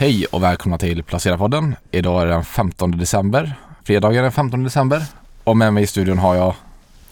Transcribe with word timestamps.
Hej 0.00 0.26
och 0.26 0.42
välkomna 0.42 0.78
till 0.78 1.02
Placera-podden. 1.02 1.74
Idag 1.90 2.22
är 2.22 2.26
det 2.26 2.32
den 2.32 2.44
15 2.44 2.90
december. 2.90 3.54
Fredagen 3.84 4.22
den 4.22 4.32
15 4.32 4.64
december. 4.64 5.02
Och 5.44 5.56
med 5.56 5.74
mig 5.74 5.82
i 5.82 5.86
studion 5.86 6.18
har 6.18 6.34
jag 6.34 6.54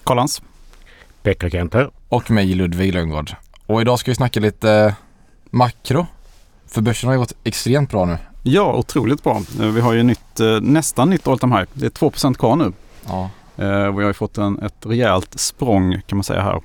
Kollans. 0.04 0.42
Pekka 1.22 1.50
Kenter. 1.50 1.90
och 2.08 2.30
mig 2.30 2.54
Ludvig 2.54 2.94
Lönngård. 2.94 3.30
Och 3.66 3.80
idag 3.80 3.98
ska 3.98 4.10
vi 4.10 4.14
snacka 4.14 4.40
lite 4.40 4.94
makro. 5.50 6.06
För 6.66 6.80
börsen 6.80 7.06
har 7.08 7.14
ju 7.14 7.20
gått 7.20 7.32
extremt 7.44 7.90
bra 7.90 8.04
nu. 8.04 8.18
Ja, 8.42 8.74
otroligt 8.74 9.22
bra. 9.24 9.42
Eh, 9.60 9.66
Vi 9.66 9.80
har 9.80 9.92
ju 9.92 10.02
nytt, 10.02 10.40
eh, 10.40 10.60
nästan 10.60 11.10
nytt 11.10 11.28
all 11.28 11.38
time 11.38 11.56
high. 11.58 11.68
Det 11.72 11.86
är 11.86 11.90
2% 11.90 12.38
kvar 12.38 12.56
nu. 12.56 12.72
Ja, 13.06 13.30
Eh, 13.56 13.66
Vi 13.66 14.02
har 14.02 14.10
ju 14.10 14.12
fått 14.12 14.38
en, 14.38 14.58
ett 14.58 14.86
rejält 14.86 15.40
språng 15.40 16.00
kan 16.06 16.16
man 16.18 16.24
säga 16.24 16.42
här. 16.42 16.60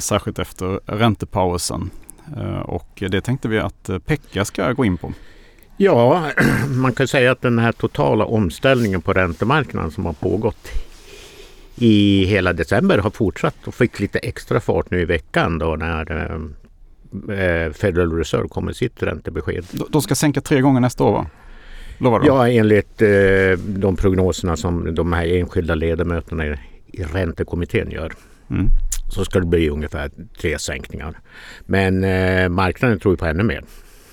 Särskilt 0.00 0.38
efter 0.38 0.80
räntepausen. 0.86 1.90
Eh, 2.36 2.58
Och 2.60 3.02
det 3.10 3.20
tänkte 3.20 3.48
vi 3.48 3.58
att 3.58 3.88
eh, 3.88 3.98
Pekka 3.98 4.44
ska 4.44 4.72
gå 4.72 4.84
in 4.84 4.96
på. 4.98 5.12
Ja, 5.76 6.30
man 6.68 6.92
kan 6.92 7.08
säga 7.08 7.32
att 7.32 7.40
den 7.42 7.58
här 7.58 7.72
totala 7.72 8.24
omställningen 8.24 9.00
på 9.02 9.12
räntemarknaden 9.12 9.90
som 9.90 10.06
har 10.06 10.12
pågått 10.12 10.68
i 11.76 12.24
hela 12.24 12.52
december 12.52 12.98
har 12.98 13.10
fortsatt 13.10 13.56
och 13.66 13.74
fick 13.74 14.00
lite 14.00 14.18
extra 14.18 14.60
fart 14.60 14.90
nu 14.90 15.00
i 15.00 15.04
veckan 15.04 15.58
då 15.58 15.76
när 15.76 16.10
eh, 17.28 17.72
Federal 17.72 18.12
Reserve 18.12 18.48
kom 18.48 18.64
med 18.64 18.76
sitt 18.76 19.02
räntebesked. 19.02 19.64
De- 19.70 19.86
De 19.90 20.02
ska 20.02 20.14
sänka 20.14 20.40
tre 20.40 20.60
gånger 20.60 20.80
nästa 20.80 21.04
år 21.04 21.12
va? 21.12 21.26
Lovar 21.98 22.20
du? 22.20 22.26
Ja, 22.26 22.48
enligt 22.48 23.02
de 23.56 23.96
prognoserna 23.96 24.56
som 24.56 24.94
de 24.94 25.12
här 25.12 25.26
enskilda 25.26 25.74
ledamöterna 25.74 26.46
i, 26.46 26.56
i 26.92 27.02
räntekommittén 27.02 27.90
gör 27.90 28.12
Mm. 28.50 28.68
Så 29.12 29.24
ska 29.24 29.40
det 29.40 29.46
bli 29.46 29.68
ungefär 29.68 30.10
tre 30.40 30.58
sänkningar. 30.58 31.20
Men 31.60 32.04
eh, 32.04 32.48
marknaden 32.48 32.98
tror 32.98 33.16
på 33.16 33.26
ännu 33.26 33.42
mer. 33.42 33.64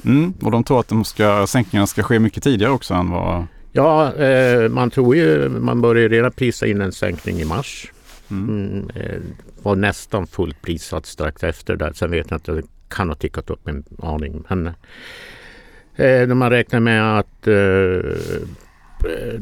Mm. 0.05 0.34
Och 0.41 0.52
de 0.52 0.63
tror 0.63 0.80
att 0.80 0.88
de 0.88 1.05
ska, 1.05 1.48
sänkningarna 1.48 1.88
ska 1.88 2.03
ske 2.03 2.20
mycket 2.20 2.44
tidigare 2.44 2.72
också 2.72 2.94
än 2.94 3.09
vad... 3.09 3.45
Ja, 3.72 4.13
eh, 4.13 4.70
man 4.70 4.89
tror 4.89 5.16
ju, 5.16 5.50
man 5.50 5.81
börjar 5.81 6.09
redan 6.09 6.31
prisa 6.31 6.67
in 6.67 6.81
en 6.81 6.92
sänkning 6.92 7.39
i 7.39 7.45
mars. 7.45 7.92
Mm. 8.31 8.50
Mm, 8.50 8.89
eh, 8.95 9.20
var 9.61 9.75
nästan 9.75 10.27
fullt 10.27 10.61
prissatt 10.61 11.05
strax 11.05 11.44
efter 11.44 11.75
där. 11.75 11.94
Sen 11.94 12.11
vet 12.11 12.31
jag 12.31 12.38
att 12.38 12.44
det 12.44 12.64
kan 12.88 13.09
ha 13.09 13.16
tickat 13.16 13.50
upp 13.50 13.67
en 13.67 13.83
aning. 14.02 14.44
Men 14.50 14.67
eh, 14.67 16.27
när 16.27 16.36
man 16.36 16.50
räknar 16.50 16.80
med 16.80 17.20
att 17.20 17.47
eh, 17.47 17.55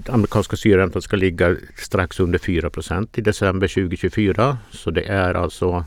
amerikanska 0.08 0.55
styrräntan 0.55 1.02
ska 1.02 1.16
ligga 1.16 1.55
strax 1.77 2.19
under 2.19 2.39
4% 2.39 3.08
i 3.13 3.22
december 3.22 3.67
2024. 3.67 4.58
Så 4.72 4.91
det 4.91 5.03
är 5.03 5.33
alltså, 5.33 5.86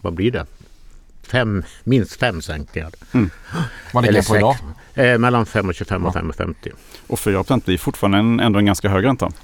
vad 0.00 0.14
blir 0.14 0.30
det? 0.30 0.46
Fem, 1.22 1.62
minst 1.84 2.20
fem 2.20 2.42
sänkningar. 2.42 2.90
vad 3.92 4.04
ligger 4.04 4.20
det 4.20 4.28
på 4.28 4.36
idag? 4.36 4.56
Eh, 4.94 5.18
mellan 5.18 5.44
5,25 5.44 6.06
och 6.06 6.14
5,50. 6.14 6.54
Och 7.06 7.20
4 7.20 7.44
blir 7.64 7.78
fortfarande 7.78 8.18
en, 8.18 8.40
ändå 8.40 8.58
en 8.58 8.66
ganska 8.66 8.88
hög 8.88 9.04
ränta. 9.04 9.26
Kan 9.26 9.34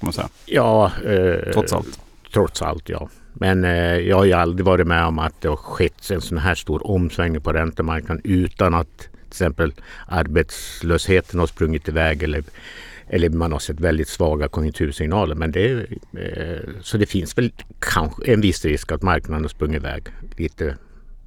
man 0.00 0.12
säga. 0.12 0.28
Ja, 0.46 0.92
eh, 1.04 1.52
Trots 1.52 1.72
allt. 1.72 2.00
Trots 2.32 2.62
allt, 2.62 2.88
ja. 2.88 3.08
Men 3.32 3.64
eh, 3.64 3.96
jag 3.96 4.16
har 4.16 4.24
ju 4.24 4.32
aldrig 4.32 4.66
varit 4.66 4.86
med 4.86 5.04
om 5.04 5.18
att 5.18 5.40
det 5.40 5.48
har 5.48 5.56
skett 5.56 6.10
en 6.10 6.20
sån 6.20 6.38
här 6.38 6.54
stor 6.54 6.86
omsvängning 6.86 7.40
på 7.40 7.52
räntemarknaden 7.52 8.20
utan 8.24 8.74
att 8.74 8.98
till 8.98 9.08
exempel 9.28 9.72
arbetslösheten 10.06 11.40
har 11.40 11.46
sprungit 11.46 11.88
iväg 11.88 12.22
eller, 12.22 12.44
eller 13.08 13.28
man 13.28 13.52
har 13.52 13.58
sett 13.58 13.80
väldigt 13.80 14.08
svaga 14.08 14.48
konjunktursignaler. 14.48 15.34
Men 15.34 15.52
det, 15.52 15.86
eh, 16.12 16.70
så 16.82 16.98
det 16.98 17.06
finns 17.06 17.38
väl 17.38 17.52
kanske 17.78 18.32
en 18.32 18.40
viss 18.40 18.64
risk 18.64 18.92
att 18.92 19.02
marknaden 19.02 19.44
har 19.44 19.48
sprungit 19.48 19.76
iväg 19.76 20.02
lite 20.36 20.76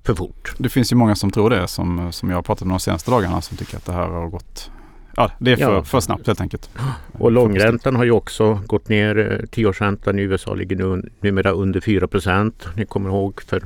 för 0.04 0.16
fort. 0.16 0.54
Det 0.58 0.70
finns 0.70 0.92
ju 0.92 0.96
många 0.96 1.16
som 1.16 1.32
tror 1.32 1.50
det 1.50 1.68
som, 1.68 2.12
som 2.12 2.30
jag 2.30 2.38
har 2.38 2.42
pratat 2.44 2.68
med 2.68 2.74
de 2.74 2.80
senaste 2.80 3.12
dagarna 3.12 3.42
som 3.42 3.58
tycker 3.58 3.78
att 3.78 3.86
det 3.86 3.94
här 3.94 4.08
har 4.08 4.28
gått... 4.30 4.72
Ja, 5.16 5.32
det 5.40 5.52
är 5.52 5.56
för, 5.56 5.74
Ja. 5.74 5.84
för 5.84 6.00
snabbt 6.00 6.28
helt 6.28 6.42
enkelt. 6.42 6.70
Och 7.12 7.32
långräntan 7.32 7.96
har 7.96 8.04
ju 8.04 8.12
också 8.12 8.62
gått 8.66 8.90
ner. 8.90 9.18
Eh, 9.18 9.46
Tioårsräntan 9.46 10.20
i 10.20 10.22
USA 10.22 10.54
ligger 10.54 10.76
nu 10.76 11.10
numera 11.20 11.52
under 11.52 11.80
4% 11.80 12.54
Ni 12.76 12.86
kommer 12.86 13.10
ihåg 13.10 13.42
för 13.42 13.64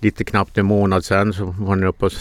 lite 0.00 0.24
knappt 0.24 0.58
en 0.58 0.66
månad 0.66 1.04
sedan 1.04 1.32
så 1.32 1.44
var 1.44 1.76
den 1.76 1.84
uppe 1.84 2.04
och 2.04 2.12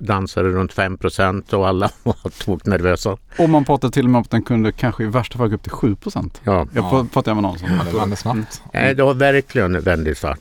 dansade 0.00 0.48
runt 0.48 0.74
5% 0.74 1.54
och 1.54 1.68
alla 1.68 1.90
var 2.02 2.16
toknervösa. 2.44 3.16
Och 3.38 3.50
man 3.50 3.64
pratar 3.64 3.88
till 3.88 4.04
och 4.04 4.10
med 4.10 4.18
om 4.18 4.22
att 4.22 4.30
den 4.30 4.42
kunde 4.42 4.72
kanske 4.72 5.02
i 5.04 5.06
värsta 5.06 5.38
fall 5.38 5.48
gå 5.48 5.54
upp 5.54 5.62
till 5.62 5.72
7 5.72 5.94
procent. 5.94 6.40
Ja. 6.44 6.66
Jag 6.74 6.84
Ja. 6.84 7.06
pratade 7.12 7.34
med 7.34 7.42
någon 7.42 7.58
som... 7.58 7.68
Ja, 7.68 7.84
det 7.92 7.98
vänder 7.98 8.16
snabbt. 8.16 8.62
Nej, 8.74 8.94
det 8.94 9.02
har 9.02 9.14
verkligen 9.14 9.80
väldigt 9.80 10.18
svart, 10.18 10.38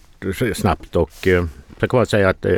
snabbt 0.55 0.95
och 0.95 1.27
eh, 1.27 1.45
jag 1.79 1.89
kan 1.89 1.97
bara 1.97 2.05
säga 2.05 2.29
att 2.29 2.45
eh, 2.45 2.53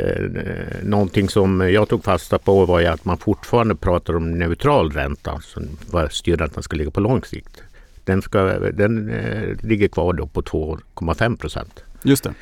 någonting 0.82 1.28
som 1.28 1.60
jag 1.60 1.88
tog 1.88 2.04
fasta 2.04 2.38
på 2.38 2.66
var 2.66 2.80
ju 2.80 2.86
att 2.86 3.04
man 3.04 3.18
fortfarande 3.18 3.74
pratar 3.74 4.16
om 4.16 4.30
neutral 4.38 4.90
ränta, 4.92 5.40
så 5.40 5.60
vad 5.90 6.12
styrräntan 6.12 6.62
ska 6.62 6.76
ligga 6.76 6.90
på 6.90 7.00
lång 7.00 7.24
sikt. 7.24 7.62
Den, 8.04 8.22
ska, 8.22 8.42
den 8.58 9.10
eh, 9.10 9.56
ligger 9.66 9.88
kvar 9.88 10.12
då 10.12 10.26
på 10.26 10.42
2,5 10.42 11.36
procent. 11.36 11.84
Just 12.02 12.24
det. 12.24 12.34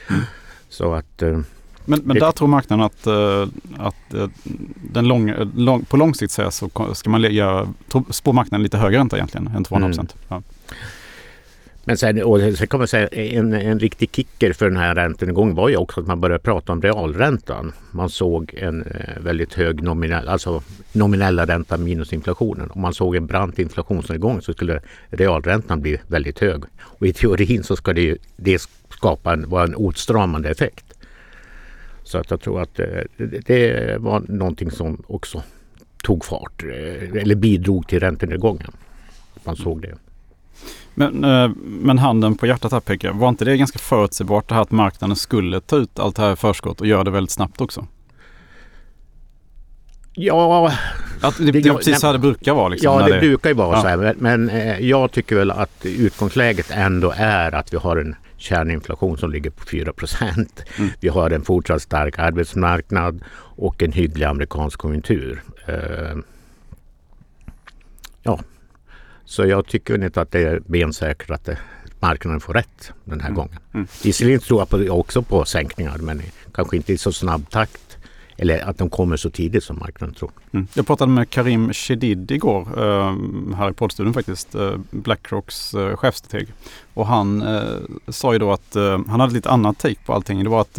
Så 0.68 0.94
att 0.94 1.22
eh, 1.22 1.40
Men, 1.84 2.00
men 2.04 2.18
där 2.18 2.32
tror 2.32 2.48
marknaden 2.48 2.84
att, 2.86 3.06
eh, 3.06 3.48
att 3.78 4.14
eh, 4.14 4.28
den 4.92 5.08
lång, 5.08 5.32
lång, 5.56 5.84
på 5.84 5.96
lång 5.96 6.14
sikt 6.14 6.32
så 6.32 6.70
ska 6.94 7.10
man 7.10 7.24
spå 8.10 8.32
marknaden 8.32 8.62
lite 8.62 8.78
högre 8.78 8.98
ränta 8.98 9.16
egentligen 9.16 9.46
än 9.46 9.64
2,5 9.64 9.86
procent. 9.86 10.14
Ja. 10.28 10.42
Men 11.84 11.96
sen, 11.96 12.22
och 12.22 12.40
sen 12.40 12.66
kan 12.66 12.78
man 12.78 12.88
säga 12.88 13.06
en, 13.08 13.52
en 13.52 13.80
riktig 13.80 14.10
kicker 14.12 14.52
för 14.52 14.66
den 14.66 14.76
här 14.76 14.94
räntenedgången 14.94 15.54
var 15.54 15.68
ju 15.68 15.76
också 15.76 16.00
att 16.00 16.06
man 16.06 16.20
började 16.20 16.42
prata 16.42 16.72
om 16.72 16.82
realräntan. 16.82 17.72
Man 17.90 18.10
såg 18.10 18.54
en 18.54 18.82
eh, 18.82 19.22
väldigt 19.22 19.54
hög 19.54 19.82
nominell, 19.82 20.28
alltså 20.28 20.62
nominella 20.92 21.46
ränta 21.46 21.76
minus 21.76 22.12
inflationen. 22.12 22.70
Om 22.70 22.80
man 22.80 22.94
såg 22.94 23.16
en 23.16 23.26
brant 23.26 23.58
inflationsnedgång 23.58 24.42
så 24.42 24.52
skulle 24.52 24.80
realräntan 25.10 25.80
bli 25.80 25.98
väldigt 26.06 26.38
hög. 26.38 26.64
Och 26.80 27.06
i 27.06 27.12
teorin 27.12 27.62
så 27.62 27.76
ska 27.76 27.92
det, 27.92 28.02
ju, 28.02 28.18
det 28.36 28.60
skapa 28.90 29.32
en, 29.32 29.48
vara 29.48 29.64
en 29.64 29.74
åtstramande 29.74 30.48
effekt. 30.48 30.89
Så 32.10 32.18
att 32.18 32.30
jag 32.30 32.40
tror 32.40 32.60
att 32.62 32.78
eh, 32.78 32.86
det, 33.16 33.46
det 33.46 33.96
var 33.98 34.20
någonting 34.28 34.70
som 34.70 35.02
också 35.06 35.42
tog 36.02 36.24
fart 36.24 36.62
eh, 36.64 37.20
eller 37.22 37.34
bidrog 37.34 37.88
till 37.88 38.00
räntenedgången. 38.00 38.72
Man 39.44 39.56
såg 39.56 39.82
det. 39.82 39.94
Men, 40.94 41.24
eh, 41.24 41.50
men 41.64 41.98
handen 41.98 42.34
på 42.36 42.46
hjärtat 42.46 42.72
här 42.72 42.80
Pekka, 42.80 43.12
var 43.12 43.28
inte 43.28 43.44
det 43.44 43.56
ganska 43.56 43.78
förutsägbart 43.78 44.48
det 44.48 44.54
här 44.54 44.62
att 44.62 44.70
marknaden 44.70 45.16
skulle 45.16 45.60
ta 45.60 45.76
ut 45.76 45.98
allt 45.98 46.16
det 46.16 46.22
här 46.22 46.32
i 46.32 46.36
förskott 46.36 46.80
och 46.80 46.86
göra 46.86 47.04
det 47.04 47.10
väldigt 47.10 47.30
snabbt 47.30 47.60
också? 47.60 47.86
Ja, 50.12 50.72
Att 51.20 51.36
det, 51.38 51.44
det 51.44 51.60
Det- 51.60 51.68
är 51.68 51.74
precis 51.74 52.00
så 52.00 52.06
här 52.06 52.12
det 52.12 52.18
brukar 52.18 52.54
vara. 52.54 52.68
Liksom, 52.68 52.92
Ja, 52.92 52.98
när 53.06 53.14
det 53.14 53.20
brukar 53.20 53.50
ju 53.50 53.54
vara 53.56 53.76
Ja. 53.76 53.82
så 53.82 53.88
här. 53.88 53.96
Men, 53.96 54.46
men 54.48 54.50
jag 54.88 55.12
tycker 55.12 55.36
väl 55.36 55.50
att 55.50 55.86
utgångsläget 55.86 56.70
ändå 56.70 57.12
är 57.16 57.54
att 57.54 57.72
vi 57.72 57.76
har 57.76 57.96
en 57.96 58.14
kärninflation 58.40 59.18
som 59.18 59.30
ligger 59.30 59.50
på 59.50 59.64
4 59.66 59.92
procent. 59.92 60.62
Mm. 60.78 60.90
Vi 61.00 61.08
har 61.08 61.30
en 61.30 61.42
fortsatt 61.42 61.82
stark 61.82 62.18
arbetsmarknad 62.18 63.20
och 63.56 63.82
en 63.82 63.92
hygglig 63.92 64.24
amerikansk 64.26 64.78
konjunktur. 64.78 65.42
Eh, 65.66 66.16
ja, 68.22 68.40
så 69.24 69.46
jag 69.46 69.66
tycker 69.66 70.04
inte 70.04 70.20
att 70.20 70.30
det 70.30 70.40
är 70.42 70.60
bensäkert 70.66 71.30
att 71.30 71.44
det, 71.44 71.58
marknaden 72.00 72.40
får 72.40 72.54
rätt 72.54 72.92
den 73.04 73.20
här 73.20 73.28
Mm. 73.28 73.36
gången. 73.36 73.58
Mm. 73.74 73.86
Visserligen 74.04 74.40
tror 74.40 74.60
jag 74.60 74.68
på, 74.68 74.76
också 74.94 75.22
på 75.22 75.44
sänkningar 75.44 75.98
men 75.98 76.22
kanske 76.54 76.76
inte 76.76 76.92
i 76.92 76.98
så 76.98 77.12
snabb 77.12 77.50
takt. 77.50 77.89
Eller 78.42 78.68
att 78.68 78.78
de 78.78 78.90
kommer 78.90 79.16
så 79.16 79.30
tidigt 79.30 79.64
som 79.64 79.78
marknaden 79.78 80.14
tror. 80.14 80.30
Mm. 80.52 80.66
Jag 80.74 80.86
pratade 80.86 81.12
med 81.12 81.30
Karim 81.30 81.72
Shedid 81.72 82.30
igår 82.30 82.60
eh, 82.60 83.14
här 83.56 83.70
i 83.70 83.72
poddstudion 83.72 84.14
faktiskt. 84.14 84.54
Eh, 84.54 84.72
Blackrocks 84.90 85.74
eh, 85.74 85.96
chefstrateg. 85.96 86.48
Och 86.94 87.06
han 87.06 87.44
sa 88.08 88.32
ju 88.32 88.38
då 88.38 88.52
att 88.52 88.76
han 89.06 89.20
hade 89.20 89.32
lite 89.34 89.50
annat 89.50 89.78
take 89.78 90.00
på 90.06 90.12
allting. 90.12 90.44
Det 90.44 90.50
var 90.50 90.60
att 90.60 90.74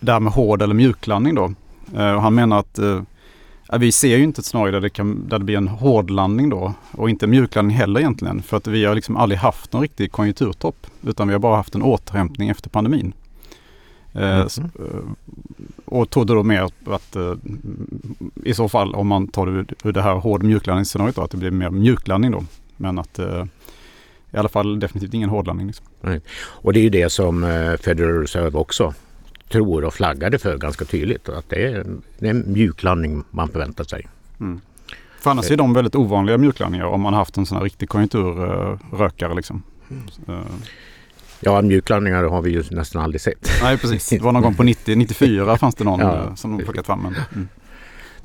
det 0.00 0.12
här 0.12 0.20
med 0.20 0.32
hård 0.32 0.62
eller 0.62 0.74
mjuklandning 0.74 1.34
då. 1.34 1.44
Och 1.92 2.22
han 2.22 2.34
menar 2.34 2.58
att 2.58 2.78
vi 3.78 3.92
ser 3.92 4.16
ju 4.16 4.24
inte 4.24 4.40
ett 4.40 4.44
scenario 4.44 4.72
där 4.72 4.80
det, 4.80 4.90
kan, 4.90 5.28
där 5.28 5.38
det 5.38 5.44
blir 5.44 5.56
en 5.56 5.68
hård 5.68 6.10
landning 6.10 6.48
då. 6.50 6.74
Och 6.92 7.10
inte 7.10 7.26
mjuklandning 7.26 7.76
heller 7.76 8.00
egentligen. 8.00 8.42
För 8.42 8.56
att 8.56 8.66
vi 8.66 8.84
har 8.84 8.94
liksom 8.94 9.16
aldrig 9.16 9.38
haft 9.38 9.72
någon 9.72 9.82
riktig 9.82 10.12
konjunkturtopp. 10.12 10.86
Utan 11.02 11.28
vi 11.28 11.34
har 11.34 11.38
bara 11.40 11.56
haft 11.56 11.74
en 11.74 11.82
återhämtning 11.82 12.48
efter 12.48 12.70
pandemin. 12.70 13.12
Eh, 14.12 14.46
Mhm. 14.56 15.16
Och 15.86 16.10
trodde 16.10 16.34
då 16.34 16.42
mer 16.42 16.68
att 16.86 17.16
eh, 17.16 17.34
i 18.44 18.54
så 18.54 18.68
fall 18.68 18.94
om 18.94 19.06
man 19.06 19.28
tar 19.28 19.46
det 19.46 19.52
ur- 19.84 19.92
det 19.92 20.02
här 20.02 20.14
hård 20.14 20.42
mjuklandningsscenariot 20.42 21.16
då, 21.16 21.22
att 21.22 21.30
det 21.30 21.36
blir 21.36 21.50
mer 21.50 21.70
mjuklandning 21.70 22.30
då. 22.30 22.44
Men 22.76 22.98
att 22.98 23.18
eh, 23.18 23.44
i 24.32 24.36
alla 24.36 24.48
fall 24.48 24.80
definitivt 24.80 25.14
ingen 25.14 25.28
hårdlandning. 25.30 25.66
Liksom. 25.66 25.86
Och 26.38 26.72
det 26.72 26.80
är 26.80 26.82
ju 26.82 26.90
det 26.90 27.10
som 27.10 27.44
eh, 27.44 27.76
Federal 27.76 28.20
Reserve 28.20 28.58
också 28.58 28.94
tror 29.48 29.84
och 29.84 29.94
flaggade 29.94 30.38
för 30.38 30.58
ganska 30.58 30.84
tydligt. 30.84 31.28
Att 31.28 31.48
det 31.48 31.64
är, 31.66 31.80
en- 31.80 32.02
det 32.18 32.26
är 32.26 32.30
en 32.30 32.52
mjuklandning 32.52 33.24
man 33.30 33.48
förväntar 33.48 33.84
sig. 33.84 34.06
För 35.20 35.30
annars 35.30 35.50
är 35.50 35.56
de 35.56 35.72
väldigt 35.74 35.94
ovanliga 35.94 36.38
mjuklandningar 36.38 36.84
om 36.86 37.00
man 37.00 37.12
har 37.12 37.20
haft 37.20 37.36
en 37.36 37.46
sån 37.46 37.56
här 37.56 37.64
riktig 37.64 37.88
konjunkturrökare. 37.88 39.34
Liksom. 39.34 39.62
Eh, 40.28 40.40
Ja, 41.40 41.62
mjuklandningar 41.62 42.24
har 42.24 42.42
vi 42.42 42.50
ju 42.50 42.64
nästan 42.70 43.02
aldrig 43.02 43.20
sett. 43.20 43.50
nej 43.62 43.78
precis, 43.78 44.08
det 44.08 44.18
var 44.18 44.32
någon 44.32 44.42
gång 44.42 44.54
på 44.54 44.62
90, 44.62 44.96
94 44.96 45.56
fanns 45.56 45.74
det 45.74 45.84
någon 45.84 46.00
Ja. 46.00 46.14
eh, 46.24 46.34
som 46.34 46.58
de 46.58 46.64
plockat 46.64 46.86
fram. 46.86 47.02
Men, 47.02 47.14
mm. 47.34 47.48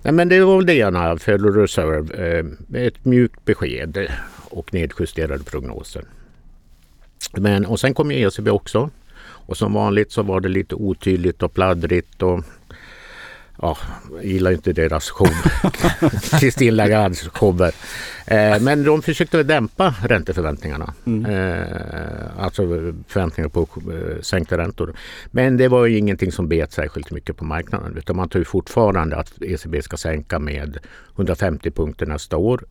Nej, 0.04 0.14
men 0.14 0.30
det 0.30 0.42
var 0.46 0.56
väl 0.58 0.66
det 0.66 0.76
ena, 0.76 1.18
Federal 1.18 1.54
Reserve. 1.54 2.38
Eh, 2.74 2.82
ett 2.86 3.06
mjukt 3.06 3.46
besked 3.46 4.08
och 4.50 4.74
nedjusterade 4.74 5.44
prognoser. 5.44 6.04
Men, 7.34 7.66
och 7.66 7.80
sen 7.80 7.94
kom 7.94 8.12
ECB 8.12 8.50
också. 8.50 8.90
Och 9.24 9.58
som 9.58 9.74
vanligt 9.74 10.12
så 10.12 10.24
var 10.24 10.40
det 10.40 10.50
lite 10.50 10.76
otydligt 10.76 11.44
och 11.44 11.54
pladdrigt. 11.54 12.22
Och, 12.22 12.44
ja, 13.62 13.78
jag 14.12 14.26
gillar 14.26 14.52
inte 14.52 14.74
deras 14.74 15.10
show. 15.10 15.28
Kristin 16.40 16.76
Lagardes 16.76 17.28
shower. 17.28 17.72
Eh, 18.26 18.62
men 18.62 18.84
de 18.84 19.02
försökte 19.02 19.44
dämpa 19.44 19.96
ränteförväntningarna. 20.04 20.94
Mm. 21.06 21.26
Eh, 21.26 22.44
alltså 22.44 22.62
förväntningar 23.08 23.50
på 23.50 23.62
eh, 23.62 24.22
sänkta 24.22 24.58
räntor. 24.58 24.94
Men 25.32 25.58
det 25.58 25.68
var 25.68 25.86
ju 25.86 25.98
ingenting 25.98 26.32
som 26.32 26.48
bet 26.48 26.72
särskilt 26.72 27.12
mycket 27.12 27.38
på 27.38 27.46
marknaden. 27.46 27.98
Utan 27.98 28.16
man 28.16 28.30
tror 28.30 28.44
fortfarande 28.44 29.16
att 29.16 29.42
ECB 29.42 29.82
ska 29.82 29.98
sänka 29.98 30.40
med 30.40 30.78
150 31.16 31.72
punkter 31.72 32.06
nästa 32.06 32.38
år. 32.38 32.64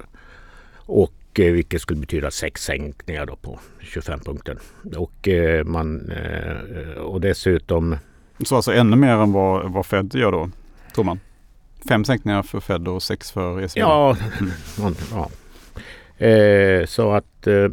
Och 0.77 1.13
Eh, 1.41 1.53
vilket 1.53 1.83
skulle 1.83 2.01
betyda 2.01 2.31
sex 2.31 2.65
sänkningar 2.65 3.27
då 3.27 3.37
på 3.37 3.59
25 3.81 4.21
punkter. 4.21 4.59
Och, 4.97 5.29
eh, 5.29 5.65
man, 5.65 6.11
eh, 6.11 7.01
och 7.01 7.21
dessutom... 7.21 7.97
Så 8.45 8.57
alltså 8.57 8.73
ännu 8.73 8.97
mer 8.97 9.13
än 9.13 9.33
vad, 9.33 9.73
vad 9.73 9.87
Fed 9.87 10.15
gör 10.15 10.33
då, 10.33 10.51
tror 10.93 11.05
man? 11.05 11.21
Fem 11.89 12.05
sänkningar 12.05 12.43
för 12.43 12.61
Fed 12.61 12.89
och 12.89 13.03
sex 13.03 13.31
för 13.31 13.61
ECB? 13.61 13.81
Ja, 13.81 14.17
mm. 14.79 14.95
ja. 15.13 15.31
Eh, 16.27 16.87
så 16.87 17.13
att... 17.13 17.47
Eh, 17.47 17.69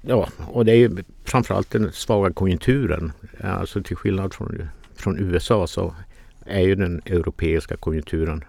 ja, 0.00 0.28
och 0.46 0.64
det 0.64 0.72
är 0.72 0.76
ju 0.76 0.96
framförallt 1.24 1.70
den 1.70 1.92
svaga 1.92 2.32
konjunkturen. 2.32 3.12
Alltså 3.40 3.82
till 3.82 3.96
skillnad 3.96 4.34
från, 4.34 4.68
från 4.96 5.18
USA 5.18 5.66
så 5.66 5.94
är 6.46 6.60
ju 6.60 6.74
den 6.74 7.02
europeiska 7.06 7.76
konjunkturen 7.76 8.44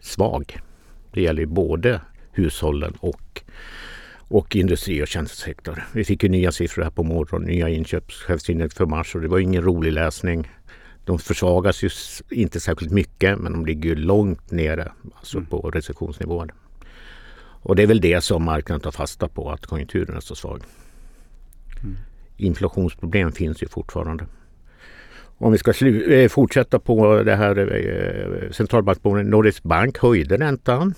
svag. 0.00 0.60
Det 1.12 1.22
gäller 1.22 1.40
ju 1.40 1.46
både 1.46 2.00
hushållen 2.32 2.94
och, 3.00 3.42
och 4.28 4.56
industri 4.56 5.02
och 5.02 5.08
tjänstesektor. 5.08 5.84
Vi 5.92 6.04
fick 6.04 6.22
ju 6.22 6.28
nya 6.28 6.52
siffror 6.52 6.82
här 6.82 6.90
på 6.90 7.02
morgonen, 7.02 7.48
nya 7.48 7.68
inköpschefsindex 7.68 8.74
för 8.74 8.86
mars 8.86 9.14
och 9.14 9.20
det 9.20 9.28
var 9.28 9.38
ingen 9.38 9.62
rolig 9.62 9.92
läsning. 9.92 10.50
De 11.04 11.18
försvagas 11.18 11.82
ju 11.82 11.90
inte 12.30 12.60
särskilt 12.60 12.92
mycket 12.92 13.38
men 13.38 13.52
de 13.52 13.66
ligger 13.66 13.88
ju 13.88 13.94
långt 13.94 14.50
nere 14.50 14.92
alltså 15.14 15.36
mm. 15.36 15.46
på 15.46 15.70
recessionsnivåer. 15.70 16.54
Och 17.64 17.76
det 17.76 17.82
är 17.82 17.86
väl 17.86 18.00
det 18.00 18.20
som 18.20 18.44
marknaden 18.44 18.80
tar 18.80 18.90
fasta 18.90 19.28
på, 19.28 19.50
att 19.50 19.66
konjunkturen 19.66 20.16
är 20.16 20.20
så 20.20 20.34
svag. 20.34 20.62
Mm. 21.82 21.96
Inflationsproblem 22.36 23.32
finns 23.32 23.62
ju 23.62 23.68
fortfarande. 23.68 24.26
Om 25.38 25.52
vi 25.52 25.58
ska 25.58 25.86
eh, 25.86 26.28
fortsätta 26.28 26.78
på 26.78 27.22
det 27.22 27.36
här 27.36 27.58
eh, 27.58 28.50
centralbanksbolaget 28.50 29.26
Nordisk 29.26 29.62
Bank 29.62 29.98
höjde 29.98 30.36
räntan 30.36 30.94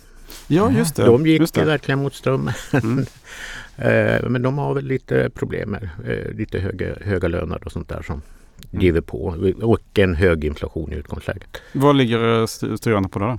Ja, 0.47 0.73
just 0.73 0.97
det. 0.97 1.05
De 1.05 1.27
gick 1.27 1.41
just 1.41 1.55
det. 1.55 1.65
verkligen 1.65 1.99
mot 1.99 2.15
strömmen. 2.15 2.55
Mm. 2.73 3.05
Eh, 3.77 4.29
men 4.29 4.43
de 4.43 4.59
har 4.59 4.75
väl 4.75 4.85
lite 4.85 5.31
problem 5.31 5.71
med 5.71 5.91
eh, 6.07 6.33
lite 6.37 6.59
höga, 6.59 6.95
höga 7.01 7.29
löner 7.29 7.65
och 7.65 7.73
sånt 7.73 7.89
där 7.89 8.03
som. 8.03 8.23
Driver 8.71 9.01
på. 9.01 9.53
Och 9.63 9.99
en 9.99 10.15
hög 10.15 10.45
inflation 10.45 10.93
i 10.93 10.97
utgångsläget. 10.97 11.63
Vad 11.73 11.97
ligger 11.97 12.41
eh, 12.41 12.47
styrräntan 12.47 13.11
på 13.11 13.19
då? 13.19 13.39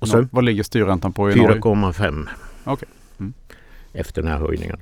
då? 0.00 0.26
Vad 0.30 0.44
ligger 0.44 0.62
styrräntan 0.62 1.12
på 1.12 1.30
i 1.30 1.34
4,5. 1.34 2.28
Okay. 2.64 2.88
Mm. 3.18 3.32
Efter 3.92 4.22
den 4.22 4.30
här 4.30 4.38
höjningen. 4.38 4.76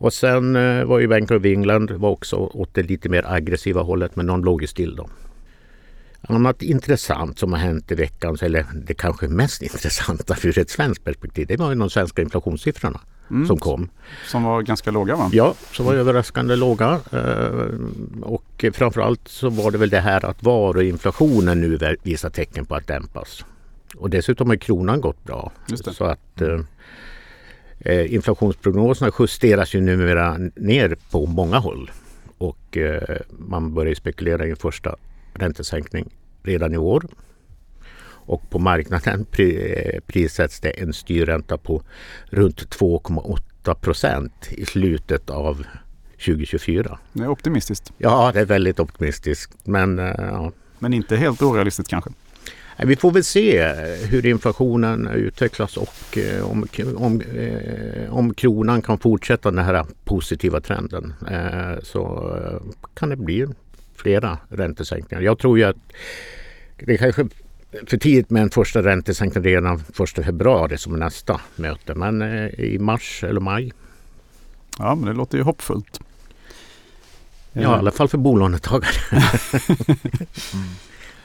Och 0.00 0.12
sen 0.12 0.52
var 0.88 0.98
ju 0.98 1.08
Bank 1.08 1.30
of 1.30 1.44
England 1.44 1.90
var 1.90 2.10
också 2.10 2.36
åt 2.36 2.74
det 2.74 2.82
lite 2.82 3.08
mer 3.08 3.24
aggressiva 3.26 3.82
hållet 3.82 4.16
men 4.16 4.26
de 4.26 4.44
låg 4.44 4.60
ju 4.60 4.66
still 4.66 4.96
då. 4.96 5.08
Annat 6.20 6.62
intressant 6.62 7.38
som 7.38 7.52
har 7.52 7.60
hänt 7.60 7.92
i 7.92 7.94
veckan, 7.94 8.36
eller 8.42 8.66
det 8.74 8.94
kanske 8.94 9.28
mest 9.28 9.62
intressanta 9.72 10.36
ur 10.42 10.58
ett 10.58 10.70
svenskt 10.70 11.04
perspektiv, 11.04 11.46
det 11.46 11.56
var 11.56 11.68
ju 11.68 11.78
de 11.78 11.90
svenska 11.90 12.22
inflationssiffrorna 12.22 13.00
mm. 13.30 13.46
som 13.46 13.56
kom. 13.56 13.88
Som 14.26 14.42
var 14.42 14.62
ganska 14.62 14.90
låga 14.90 15.16
va? 15.16 15.30
Ja, 15.32 15.54
som 15.72 15.86
var 15.86 15.94
överraskande 15.94 16.56
låga. 16.56 17.00
Eh, 17.12 17.68
och 18.22 18.64
framförallt 18.72 19.28
så 19.28 19.48
var 19.48 19.70
det 19.70 19.78
väl 19.78 19.90
det 19.90 20.00
här 20.00 20.24
att 20.24 20.42
varuinflationen 20.42 21.60
nu 21.60 21.96
visar 22.02 22.30
tecken 22.30 22.64
på 22.64 22.74
att 22.74 22.86
dämpas. 22.86 23.44
Och 23.96 24.10
dessutom 24.10 24.48
har 24.48 24.56
kronan 24.56 25.00
gått 25.00 25.24
bra. 25.24 25.52
Så 25.92 26.04
att 26.04 26.40
eh, 26.40 26.60
eh, 27.80 28.14
inflationsprognoserna 28.14 29.12
justeras 29.18 29.74
ju 29.74 29.80
numera 29.80 30.38
ner 30.56 30.96
på 31.10 31.26
många 31.26 31.58
håll. 31.58 31.90
Och 32.38 32.76
eh, 32.76 33.16
man 33.30 33.74
börjar 33.74 33.94
spekulera 33.94 34.46
i 34.46 34.50
en 34.50 34.56
första 34.56 34.96
räntesänkning 35.34 36.08
redan 36.42 36.74
i 36.74 36.78
år. 36.78 37.06
Och 38.28 38.50
på 38.50 38.58
marknaden 38.58 39.26
prissätts 40.06 40.60
det 40.60 40.70
en 40.70 40.92
styrränta 40.92 41.58
på 41.58 41.82
runt 42.30 42.76
2,8 42.76 43.74
procent 43.74 44.48
i 44.50 44.66
slutet 44.66 45.30
av 45.30 45.64
2024. 46.26 46.98
Det 47.12 47.22
är 47.22 47.28
optimistiskt. 47.28 47.92
Ja, 47.98 48.30
det 48.34 48.40
är 48.40 48.44
väldigt 48.44 48.80
optimistiskt. 48.80 49.52
Men, 49.64 49.98
eh, 49.98 50.14
ja. 50.18 50.52
men 50.78 50.92
inte 50.92 51.16
helt 51.16 51.42
orealistiskt 51.42 51.90
kanske? 51.90 52.10
Vi 52.76 52.96
får 52.96 53.10
väl 53.10 53.24
se 53.24 53.72
hur 54.08 54.26
inflationen 54.26 55.06
utvecklas 55.06 55.76
och 55.76 56.18
eh, 56.18 56.50
om, 56.50 56.66
om, 56.96 57.20
eh, 57.20 58.14
om 58.14 58.34
kronan 58.34 58.82
kan 58.82 58.98
fortsätta 58.98 59.50
den 59.50 59.64
här 59.64 59.86
positiva 60.04 60.60
trenden 60.60 61.14
så 61.82 62.32
kan 62.94 63.08
det 63.08 63.16
bli 63.16 63.46
flera 63.96 64.38
räntesänkningar. 64.48 65.22
Jag 65.22 65.38
tror 65.38 65.58
ju 65.58 65.64
att 65.64 65.76
det 66.76 66.96
kanske 66.96 67.28
för 67.86 67.96
tidigt 67.96 68.30
med 68.30 68.42
en 68.42 68.50
första 68.50 68.82
räntesänkning 68.82 69.44
redan 69.44 69.82
1 70.18 70.24
februari 70.24 70.78
som 70.78 70.98
nästa 70.98 71.40
möte. 71.56 71.94
Men 71.94 72.22
eh, 72.22 72.46
i 72.46 72.78
mars 72.78 73.24
eller 73.24 73.40
maj. 73.40 73.72
Ja, 74.78 74.94
men 74.94 75.04
det 75.04 75.12
låter 75.12 75.38
ju 75.38 75.44
hoppfullt. 75.44 76.00
Ja, 77.52 77.60
i 77.62 77.64
alla 77.64 77.90
fall 77.90 78.08
för 78.08 78.18
bolånetagare. 78.18 78.92
mm. 80.54 80.68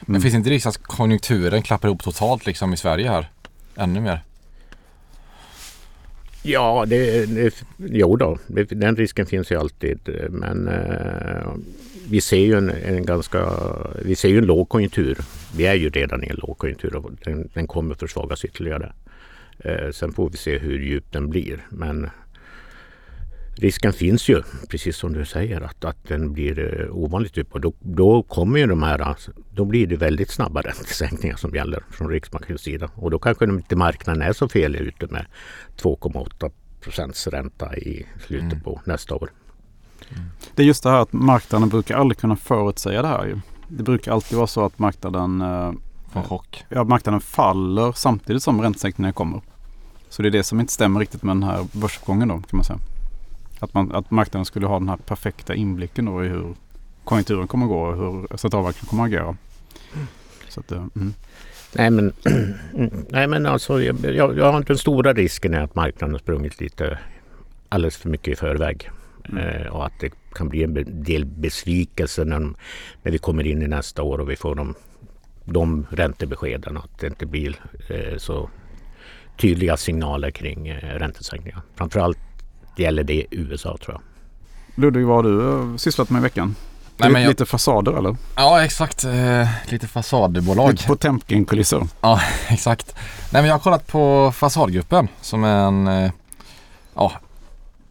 Men 0.00 0.20
finns 0.20 0.34
inte 0.34 0.50
risk 0.50 0.66
att 0.66 0.82
konjunkturen 0.82 1.62
klappar 1.62 1.88
ihop 1.88 2.02
totalt 2.02 2.46
liksom 2.46 2.72
i 2.72 2.76
Sverige 2.76 3.10
här? 3.10 3.30
Ännu 3.76 4.00
mer? 4.00 4.20
Ja, 6.42 6.84
det, 6.86 7.26
det, 7.26 7.54
jo 7.76 8.16
då, 8.16 8.38
den 8.68 8.96
risken 8.96 9.26
finns 9.26 9.50
ju 9.50 9.58
alltid. 9.58 10.28
Men 10.30 10.68
eh, 10.68 11.54
vi 12.08 12.20
ser 12.20 12.36
ju 12.36 12.54
en, 12.54 12.70
en, 12.70 13.06
ganska, 13.06 13.50
vi 14.02 14.16
ser 14.16 14.28
ju 14.28 14.38
en 14.38 14.46
lågkonjunktur. 14.46 15.18
Vi 15.56 15.66
är 15.66 15.74
ju 15.74 15.90
redan 15.90 16.24
i 16.24 16.28
en 16.28 16.36
lågkonjunktur 16.36 16.96
och 16.96 17.12
den, 17.24 17.48
den 17.54 17.66
kommer 17.66 17.94
försvagas 17.94 18.44
ytterligare. 18.44 18.92
Eh, 19.58 19.90
sen 19.90 20.12
får 20.12 20.30
vi 20.30 20.36
se 20.36 20.58
hur 20.58 20.78
djup 20.78 21.12
den 21.12 21.30
blir. 21.30 21.66
Men 21.68 22.10
risken 23.56 23.92
finns 23.92 24.28
ju, 24.28 24.42
precis 24.68 24.96
som 24.96 25.12
du 25.12 25.24
säger, 25.24 25.60
att, 25.60 25.84
att 25.84 26.04
den 26.08 26.32
blir 26.32 26.80
eh, 26.80 26.96
ovanligt 26.96 27.36
djup. 27.36 27.54
Och 27.54 27.60
då, 27.60 27.72
då 27.80 28.22
kommer 28.22 28.58
ju 28.58 28.66
de 28.66 28.82
här, 28.82 29.16
då 29.50 29.64
blir 29.64 29.86
det 29.86 29.96
väldigt 29.96 30.30
snabba 30.30 30.60
räntesänkningar 30.62 31.36
som 31.36 31.54
gäller 31.54 31.82
från 31.90 32.10
Riksbankens 32.10 32.60
sida. 32.60 32.90
Och 32.94 33.10
då 33.10 33.18
kanske 33.18 33.44
inte 33.44 33.76
marknaden 33.76 34.22
är 34.22 34.32
så 34.32 34.48
fel 34.48 34.76
ute 34.76 35.06
med 35.06 35.26
2,8 35.76 36.50
procents 36.80 37.26
ränta 37.26 37.76
i 37.76 38.06
slutet 38.26 38.52
mm. 38.52 38.60
på 38.60 38.80
nästa 38.84 39.14
år. 39.14 39.30
Det 40.54 40.62
är 40.62 40.66
just 40.66 40.82
det 40.82 40.90
här 40.90 40.98
att 40.98 41.12
marknaden 41.12 41.68
brukar 41.68 41.96
aldrig 41.96 42.18
kunna 42.18 42.36
förutsäga 42.36 43.02
det 43.02 43.08
här. 43.08 43.40
Det 43.68 43.82
brukar 43.82 44.12
alltid 44.12 44.36
vara 44.36 44.46
så 44.46 44.64
att 44.64 44.78
marknaden, 44.78 45.40
eh, 45.40 45.72
Får 46.14 46.22
chock. 46.22 46.64
Ja, 46.68 46.84
marknaden 46.84 47.20
faller 47.20 47.92
samtidigt 47.92 48.42
som 48.42 48.62
räntesänkningarna 48.62 49.12
kommer. 49.12 49.40
Så 50.08 50.22
det 50.22 50.28
är 50.28 50.30
det 50.30 50.44
som 50.44 50.60
inte 50.60 50.72
stämmer 50.72 51.00
riktigt 51.00 51.22
med 51.22 51.36
den 51.36 51.42
här 51.42 51.66
börsuppgången 51.72 52.28
då 52.28 52.34
kan 52.34 52.44
man 52.50 52.64
säga. 52.64 52.78
Att, 53.60 53.74
man, 53.74 53.92
att 53.92 54.10
marknaden 54.10 54.44
skulle 54.44 54.66
ha 54.66 54.78
den 54.78 54.88
här 54.88 54.96
perfekta 54.96 55.54
inblicken 55.54 56.04
då 56.04 56.24
i 56.24 56.28
hur 56.28 56.54
konjunkturen 57.04 57.46
kommer 57.46 57.66
att 57.66 57.70
gå 57.70 57.80
och 57.80 57.96
hur 57.96 58.36
centralbanken 58.36 58.86
kommer 58.86 59.02
att 59.02 59.08
agera. 59.08 59.36
Så 60.48 60.60
att, 60.60 60.72
eh, 60.72 60.84
mm. 60.96 61.14
Nej 61.72 61.90
men, 61.90 62.12
nej, 63.08 63.26
men 63.26 63.46
alltså, 63.46 63.82
jag, 63.82 64.14
jag 64.14 64.52
har 64.52 64.62
den 64.62 64.78
stora 64.78 65.12
risken 65.12 65.54
är 65.54 65.60
att 65.60 65.74
marknaden 65.74 66.14
har 66.14 66.18
sprungit 66.18 66.60
lite 66.60 66.98
alldeles 67.68 67.96
för 67.96 68.08
mycket 68.08 68.32
i 68.32 68.36
förväg. 68.36 68.90
Mm. 69.28 69.72
Och 69.72 69.86
att 69.86 69.92
det 70.00 70.10
kan 70.34 70.48
bli 70.48 70.62
en 70.62 71.02
del 71.02 71.24
besvikelse 71.24 72.24
när, 72.24 72.38
när 73.02 73.12
vi 73.12 73.18
kommer 73.18 73.46
in 73.46 73.62
i 73.62 73.66
nästa 73.66 74.02
år 74.02 74.18
och 74.18 74.30
vi 74.30 74.36
får 74.36 74.54
de, 74.54 74.74
de 75.44 75.86
räntebeskeden. 75.90 76.76
Att 76.76 76.98
det 76.98 77.06
inte 77.06 77.26
blir 77.26 77.56
eh, 77.88 78.18
så 78.18 78.50
tydliga 79.36 79.76
signaler 79.76 80.30
kring 80.30 80.68
eh, 80.68 80.98
räntesänkningar. 80.98 81.62
Framförallt 81.74 82.18
gäller 82.76 83.04
det 83.04 83.26
USA 83.30 83.76
tror 83.84 83.94
jag. 83.94 84.02
Ludvig, 84.84 85.06
vad 85.06 85.24
har 85.24 85.32
du 85.32 85.78
sysslat 85.78 86.10
med 86.10 86.20
i 86.20 86.22
veckan? 86.22 86.54
Nej, 86.96 87.10
men 87.10 87.22
jag... 87.22 87.28
Lite 87.28 87.46
fasader 87.46 87.92
eller? 87.92 88.16
Ja 88.36 88.64
exakt, 88.64 89.04
eh, 89.04 89.48
lite 89.68 89.88
fasadbolag. 89.88 90.70
Lite 90.70 90.86
Potemkin-kulisser. 90.86 91.88
Ja 92.00 92.20
exakt. 92.48 92.94
Nej 93.32 93.42
men 93.42 93.44
jag 93.44 93.54
har 93.54 93.60
kollat 93.60 93.86
på 93.86 94.32
Fasadgruppen 94.32 95.08
som 95.20 95.44
är 95.44 95.66
en 95.66 95.88
eh, 95.88 96.10
ja, 96.94 97.12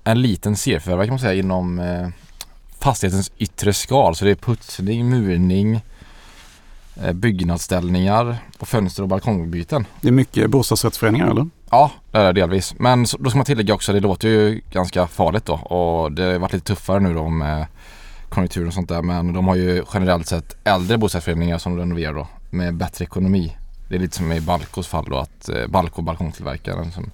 en 0.04 0.22
liten 0.22 0.56
serieförvärvare 0.56 1.06
kan 1.08 1.14
man 1.14 1.20
säga 1.20 1.34
inom 1.34 1.80
eh, 1.80 2.08
fastighetens 2.80 3.32
yttre 3.38 3.74
skal. 3.74 4.16
Så 4.16 4.26
det 4.26 4.32
är 4.32 4.36
putsning, 4.36 5.10
murning, 5.10 5.82
eh, 7.04 7.14
byggnadsställningar 7.14 8.38
och 8.60 8.68
fönster 8.68 9.04
och 9.04 9.10
balkongbyten. 9.10 9.86
Det 10.02 10.08
är 10.08 10.12
mycket 10.12 10.50
bostadsrättsföreningar 10.50 11.28
eller? 11.32 11.50
Ja, 11.70 11.92
det 12.12 12.18
är 12.18 12.34
det 12.34 12.42
delvis. 12.42 12.76
Men 12.80 13.08
så- 13.08 13.18
då 13.18 13.30
ska 13.30 13.38
man 13.38 13.46
tillägga 13.46 13.74
också, 13.74 13.94
det 13.94 14.00
låter 14.00 14.28
ju 14.28 14.62
ganska 14.72 15.08
farligt 15.08 15.46
då 15.46 15.54
och 15.54 16.12
det 16.12 16.24
har 16.24 16.40
varit 16.40 16.54
lite 16.54 16.66
tuffare 16.66 17.00
nu 17.00 17.14
då 17.14 17.30
med 17.30 17.66
konjunkturen 18.30 18.68
och 18.68 18.74
sånt 18.74 18.90
där. 18.90 19.02
Men 19.02 19.34
de 19.34 19.48
har 19.48 19.56
ju 19.56 19.84
generellt 19.94 20.28
sett 20.28 20.56
äldre 20.64 20.98
bostadsrättsföreningar 20.98 21.58
som 21.58 21.78
renoverar 21.78 22.14
då 22.14 22.28
med 22.50 22.76
bättre 22.76 23.06
ekonomi. 23.06 23.58
Det 23.90 23.96
är 23.96 24.00
lite 24.00 24.18
som 24.18 24.32
i 24.32 24.42
Balcos 24.42 24.88
fall 24.88 25.06
då 25.10 25.18
att 25.18 25.50
eh, 25.50 25.68
Balco, 25.68 26.02
balkongtillverkaren 26.02 26.92
som 26.92 27.12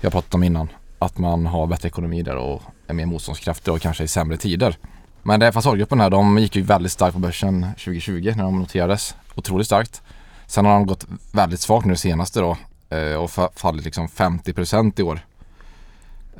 jag 0.00 0.12
pratat 0.12 0.34
om 0.34 0.42
innan. 0.42 0.68
Att 1.04 1.18
man 1.18 1.46
har 1.46 1.66
bättre 1.66 1.88
ekonomi 1.88 2.22
där 2.22 2.36
och 2.36 2.62
är 2.86 2.94
mer 2.94 3.06
motståndskraftig 3.06 3.74
och 3.74 3.80
kanske 3.80 4.04
i 4.04 4.08
sämre 4.08 4.36
tider. 4.36 4.78
Men 5.22 5.40
det 5.40 5.46
är 5.46 5.52
fasadgruppen 5.52 6.00
här, 6.00 6.10
de 6.10 6.38
gick 6.38 6.56
ju 6.56 6.62
väldigt 6.62 6.92
starkt 6.92 7.14
på 7.14 7.20
börsen 7.20 7.66
2020 7.72 8.32
när 8.36 8.44
de 8.44 8.58
noterades. 8.58 9.14
Otroligt 9.34 9.66
starkt. 9.66 10.02
Sen 10.46 10.64
har 10.64 10.72
de 10.72 10.86
gått 10.86 11.06
väldigt 11.32 11.60
svagt 11.60 11.86
nu 11.86 11.92
det 11.92 11.98
senaste 11.98 12.40
då 12.40 12.56
eh, 12.88 13.14
och 13.14 13.30
fallit 13.54 13.84
liksom 13.84 14.08
50% 14.08 15.00
i 15.00 15.02
år. 15.02 15.20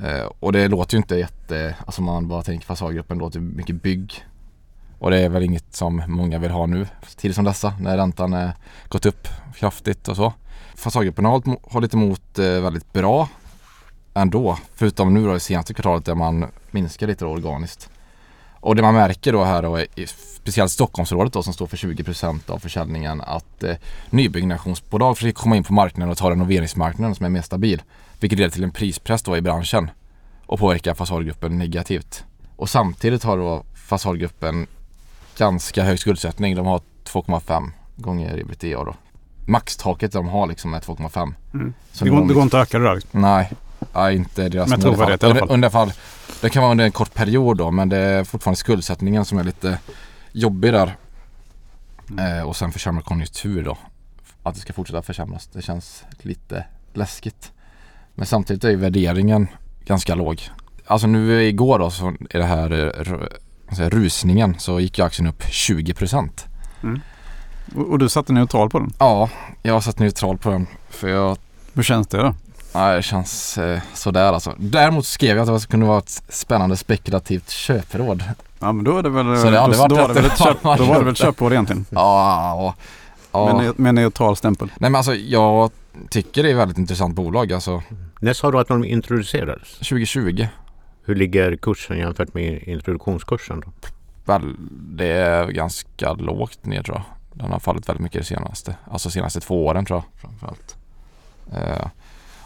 Eh, 0.04 0.30
och 0.40 0.52
det 0.52 0.68
låter 0.68 0.94
ju 0.94 0.99
inte 0.99 1.16
jätte, 1.16 1.76
alltså 1.87 2.02
man 2.02 2.28
bara 2.28 2.42
tänker 2.42 2.66
fasadgruppen 2.66 3.18
låter 3.18 3.40
mycket 3.40 3.83
bygg. 3.83 4.25
Och 4.99 5.11
det 5.11 5.18
är 5.18 5.28
väl 5.28 5.42
inget 5.42 5.75
som 5.75 6.02
många 6.09 6.38
vill 6.38 6.50
ha 6.50 6.66
nu, 6.66 6.87
till 7.16 7.35
som 7.35 7.44
dessa, 7.44 7.75
när 7.80 7.97
räntan 7.97 8.33
är 8.33 8.52
gått 8.88 9.06
upp 9.06 9.28
kraftigt 9.56 10.09
och 10.09 10.16
så. 10.16 10.33
Fasadgruppen 10.75 11.25
har 11.25 11.33
hållit, 11.33 11.61
hållit 11.62 11.94
emot 11.94 12.38
eh, 12.38 12.44
väldigt 12.44 12.92
bra 12.92 13.28
ändå. 14.14 14.59
Förutom 14.75 15.14
nu 15.14 15.25
då 15.26 15.33
det 15.33 15.40
senaste 15.40 15.75
kvartalet 15.75 16.04
där 16.04 16.14
man 16.14 16.47
minskar 16.71 17.06
lite 17.06 17.25
då 17.25 17.30
organiskt. 17.30 17.90
Och 18.61 18.76
det 18.76 18.83
man 18.83 18.94
märker 18.94 19.33
då 19.33 19.44
här 19.44 19.62
då, 19.62 19.80
i 19.80 20.06
speciellt 20.06 20.71
Stockholmsområdet 20.73 21.33
då 21.33 21.42
som 21.42 21.52
står 21.52 21.66
för 21.66 21.76
20% 21.76 22.50
av 22.50 22.59
försäljningen 22.59 23.21
att 23.21 23.62
eh, 23.62 23.76
nybyggnationsbolag 24.11 25.16
försöker 25.16 25.33
komma 25.35 25.56
in 25.56 25.64
på 25.64 25.73
marknaden 25.73 26.11
och 26.12 26.18
ta 26.18 26.30
renoveringsmarknaden 26.30 27.14
som 27.14 27.26
är 27.26 27.30
mer 27.30 27.42
stabil. 27.42 27.83
Vilket 28.21 28.38
leder 28.38 28.50
till 28.50 28.64
en 28.64 28.71
prispress 28.71 29.23
då 29.23 29.37
i 29.37 29.40
branschen 29.40 29.90
och 30.47 30.59
påverkar 30.59 30.94
fasadgruppen 30.94 31.59
negativt. 31.59 32.25
Och 32.56 32.68
samtidigt 32.71 33.25
har 33.25 33.37
då 33.38 33.64
fasadgruppen 33.75 34.66
ganska 35.38 35.83
hög 35.85 35.99
skuldsättning. 35.99 36.56
De 36.56 36.66
har 36.66 36.80
2,5 37.04 37.71
gånger 37.97 38.38
ebitda 38.38 38.85
då. 38.85 38.94
Maxtaket 39.47 40.12
de 40.12 40.28
har 40.28 40.47
liksom 40.47 40.75
är 40.75 40.80
2,5. 40.80 41.35
Mm. 41.54 41.75
Det 41.99 42.09
går, 42.09 42.16
de- 42.16 42.28
det 42.28 42.35
går 42.35 42.42
inte 42.42 42.61
att 42.61 42.68
öka 42.68 42.78
det 42.78 42.85
där. 42.85 42.94
liksom. 42.94 43.21
Nej, 43.21 43.52
nej 43.92 44.16
inte 44.16 44.48
deras 44.48 44.68
Men 44.68 44.80
trovärdighet 44.80 45.22
i 45.22 45.26
alla 45.26 45.34
fall. 45.34 45.50
Under, 45.50 45.70
fall. 45.70 45.92
Det 46.40 46.50
kan 46.50 46.62
vara 46.62 46.70
under 46.70 46.84
en 46.84 46.92
kort 46.92 47.14
period 47.14 47.56
då 47.56 47.70
men 47.70 47.88
det 47.88 47.96
är 47.96 48.24
fortfarande 48.24 48.56
skuldsättningen 48.56 49.24
som 49.24 49.38
är 49.38 49.44
lite 49.44 49.78
jobbig 50.32 50.72
där. 50.72 50.96
Mm. 52.10 52.38
Eh, 52.38 52.48
och 52.48 52.56
sen 52.56 52.72
försämrad 52.72 53.04
konjunktur 53.04 53.64
då. 53.64 53.78
Att 54.42 54.54
det 54.54 54.60
ska 54.60 54.72
fortsätta 54.72 55.02
försämras. 55.02 55.46
Det 55.46 55.62
känns 55.62 56.04
lite 56.18 56.64
läskigt. 56.92 57.52
Men 58.14 58.26
samtidigt 58.26 58.64
är 58.64 58.70
ju 58.70 58.76
värderingen 58.76 59.48
ganska 59.84 60.14
låg. 60.14 60.42
Alltså 60.86 61.06
nu 61.06 61.44
igår 61.44 61.78
då 61.78 61.90
så 61.90 62.08
är 62.30 62.38
det 62.38 62.44
här 62.44 62.92
eh, 63.00 63.74
säger 63.74 63.90
rusningen 63.90 64.58
så 64.58 64.80
gick 64.80 64.98
ju 64.98 65.04
aktien 65.04 65.28
upp 65.28 65.42
20%. 65.42 66.30
Och, 67.74 67.90
och 67.90 67.98
du 67.98 68.08
satte 68.08 68.32
neutral 68.32 68.70
på 68.70 68.78
den. 68.78 68.92
Ja, 68.98 69.30
jag 69.62 69.82
satt 69.82 69.98
neutral 69.98 70.38
på 70.38 70.50
den. 70.50 70.66
För 70.88 71.08
jag 71.08 71.38
Hur 71.74 71.82
känns 71.82 72.06
det 72.06 72.18
då? 72.18 72.34
Nej, 72.75 72.97
det 72.97 73.02
känns 73.02 73.59
eh, 73.59 73.81
sådär 73.95 74.33
alltså. 74.33 74.54
Däremot 74.59 75.07
skrev 75.07 75.37
jag 75.37 75.50
att 75.50 75.61
det 75.62 75.69
kunde 75.69 75.87
vara 75.87 75.99
ett 75.99 76.23
spännande 76.28 76.76
spekulativt 76.76 77.50
köpråd. 77.50 78.25
Ja 78.61 78.73
men 78.73 78.85
då 78.85 78.99
är 78.99 79.02
det 79.02 79.09
väl, 79.09 79.38
Så 79.38 79.50
det 79.50 79.61
hade 79.61 79.73
då, 79.75 79.78
varit 79.81 79.90
då, 79.90 79.97
var 79.97 80.09
det 80.09 80.14
väl 80.14 80.25
ett 80.25 80.38
köp, 80.38 80.49
att 80.49 80.64
man 80.64 80.78
då 80.78 80.85
var 80.85 80.95
det 80.99 81.04
väl 81.04 81.12
ett 81.12 81.19
köpte. 81.19 81.33
köpråd 81.33 81.52
egentligen. 81.52 81.87
Ja, 81.90 82.54
ja, 82.59 82.75
ja. 83.33 83.57
Med, 83.57 83.66
ne- 83.66 83.75
med 83.76 83.95
neutral 83.95 84.37
stämpel. 84.37 84.69
Nej 84.78 84.90
men 84.90 84.95
alltså 84.99 85.14
jag 85.14 85.71
tycker 86.11 86.43
det 86.43 86.49
är 86.49 86.52
ett 86.52 86.59
väldigt 86.59 86.78
intressant 86.78 87.14
bolag 87.14 87.52
alltså. 87.52 87.83
När 88.21 88.33
sa 88.33 88.50
du 88.50 88.59
att 88.59 88.69
de 88.69 88.85
introducerades? 88.85 89.73
2020. 89.78 90.47
Hur 91.04 91.14
ligger 91.14 91.57
kursen 91.57 91.99
jämfört 91.99 92.35
med 92.35 92.62
introduktionskursen? 92.62 93.61
Då? 93.61 93.73
Väl, 94.25 94.54
det 94.71 95.07
är 95.09 95.47
ganska 95.47 96.12
lågt 96.12 96.66
ner 96.66 96.83
tror 96.83 96.97
jag. 96.97 97.04
Den 97.43 97.52
har 97.52 97.59
fallit 97.59 97.88
väldigt 97.88 98.02
mycket 98.02 98.21
det 98.21 98.26
senaste. 98.26 98.76
Alltså 98.90 99.11
senaste 99.11 99.40
två 99.40 99.66
åren 99.66 99.85
tror 99.85 100.02
jag 100.12 100.21
framförallt. 100.21 100.76
Eh, 101.52 101.87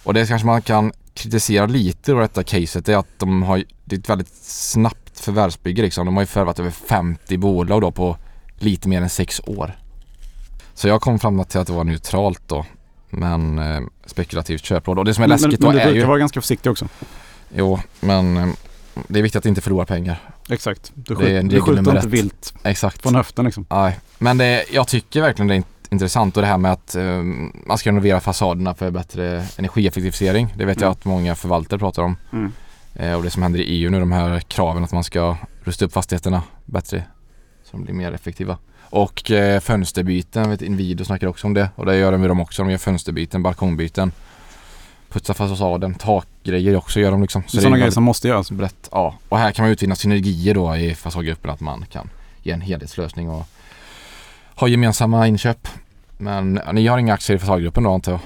och 0.08 0.14
det 0.14 0.26
kanske 0.26 0.46
man 0.46 0.62
kan 0.62 0.92
kritisera 1.14 1.66
lite 1.66 2.12
då 2.12 2.20
detta 2.20 2.42
caset 2.42 2.88
är 2.88 2.96
att 2.96 3.06
de 3.18 3.42
har 3.42 3.64
det 3.84 3.96
är 3.96 4.00
ett 4.00 4.08
väldigt 4.08 4.34
snabbt 4.42 5.20
förvärvsbygge 5.20 5.82
liksom. 5.82 6.06
De 6.06 6.14
har 6.16 6.22
ju 6.22 6.26
förvärvat 6.26 6.58
över 6.58 6.70
50 6.70 7.36
bolag 7.38 7.80
då 7.80 7.90
på 7.90 8.16
lite 8.58 8.88
mer 8.88 9.02
än 9.02 9.08
sex 9.10 9.40
år. 9.46 9.78
Så 10.74 10.88
jag 10.88 11.00
kom 11.00 11.18
fram 11.18 11.44
till 11.44 11.60
att 11.60 11.66
det 11.66 11.72
var 11.72 11.84
neutralt 11.84 12.42
då. 12.46 12.66
Men 13.10 13.58
eh, 13.58 13.80
spekulativt 14.06 14.64
köpråd. 14.64 14.98
Och 14.98 15.04
det 15.04 15.14
som 15.14 15.24
är 15.24 15.28
Men, 15.28 15.34
läskigt 15.40 15.60
men 15.60 15.72
då 15.72 15.78
du 15.78 15.80
är 15.80 15.94
ju... 15.94 16.04
vara 16.04 16.18
ganska 16.18 16.40
försiktig 16.40 16.72
också. 16.72 16.88
Jo, 17.54 17.80
men 18.00 18.36
eh, 18.36 18.48
det 19.08 19.18
är 19.18 19.22
viktigt 19.22 19.38
att 19.38 19.46
inte 19.46 19.60
förlora 19.60 19.86
pengar. 19.86 20.30
Exakt. 20.48 20.92
Du, 20.94 21.14
Det 21.14 21.20
är 21.22 21.26
skjut, 21.26 21.40
en 21.40 21.48
du 21.48 21.60
skjuter 21.60 21.96
inte 21.96 22.08
vilt 22.08 22.54
Exakt. 22.62 23.02
från 23.02 23.14
höften 23.14 23.44
liksom. 23.44 23.66
Nej, 23.70 23.98
men 24.18 24.38
det, 24.38 24.64
jag 24.72 24.88
tycker 24.88 25.20
verkligen 25.20 25.48
det 25.48 25.54
är 25.54 25.58
int- 25.58 25.77
intressant 25.90 26.36
och 26.36 26.42
det 26.42 26.46
här 26.48 26.58
med 26.58 26.72
att 26.72 26.94
eh, 26.94 27.22
man 27.66 27.78
ska 27.78 27.90
renovera 27.90 28.20
fasaderna 28.20 28.74
för 28.74 28.90
bättre 28.90 29.44
energieffektivisering. 29.56 30.54
Det 30.56 30.64
vet 30.64 30.80
jag 30.80 30.86
Mm. 30.88 30.92
att 30.92 31.04
många 31.04 31.34
förvaltare 31.34 31.78
pratar 31.78 32.02
om. 32.02 32.16
Mm. 32.32 32.52
Eh, 32.94 33.12
och 33.14 33.22
det 33.22 33.30
som 33.30 33.42
händer 33.42 33.60
i 33.60 33.62
EU 33.64 33.90
nu, 33.90 34.00
de 34.00 34.12
här 34.12 34.40
kraven 34.40 34.84
att 34.84 34.92
man 34.92 35.04
ska 35.04 35.36
rusta 35.64 35.84
upp 35.84 35.92
fastigheterna 35.92 36.42
bättre 36.64 37.04
så 37.64 37.76
de 37.76 37.84
blir 37.84 37.94
mer 37.94 38.12
effektiva. 38.12 38.58
Och 38.90 39.30
eh, 39.30 39.60
fönsterbyten, 39.60 40.50
vet 40.50 40.62
Inwido 40.62 41.04
snackar 41.04 41.26
också 41.26 41.46
om 41.46 41.54
det 41.54 41.70
och 41.74 41.86
det 41.86 41.96
gör 41.96 42.12
de 42.12 42.20
med 42.20 42.30
dem 42.30 42.40
också. 42.40 42.62
De 42.62 42.70
gör 42.70 42.78
fönsterbyten, 42.78 43.42
balkongbyten, 43.42 44.12
putsa 45.10 45.34
fasaden, 45.34 45.94
takgrejer 45.94 46.76
också 46.76 47.00
gör 47.00 47.10
de 47.10 47.22
liksom. 47.22 47.42
Det 47.52 47.58
är 47.58 47.60
sådana 47.60 47.76
grejer 47.76 47.90
som 47.90 48.04
måste 48.04 48.28
göras. 48.28 48.50
brett. 48.50 48.88
Ja, 48.92 49.14
och 49.28 49.38
här 49.38 49.52
kan 49.52 49.62
man 49.64 49.72
utvinna 49.72 49.94
synergier 49.94 50.54
då 50.54 50.76
i 50.76 50.94
fasadgruppen 50.94 51.50
att 51.50 51.60
man 51.60 51.84
kan 51.90 52.10
ge 52.42 52.52
en 52.52 52.60
helhetslösning 52.60 53.30
och 53.30 53.46
ha 54.60 54.68
gemensamma 54.68 55.26
inköp. 55.28 55.68
Men 56.18 56.60
ni 56.72 56.86
har 56.86 56.98
inga 56.98 57.14
aktier 57.14 57.36
i 57.36 57.38
fasadgruppen 57.40 57.82
då 57.84 57.90
antar 57.94 58.12
jag? 58.12 58.20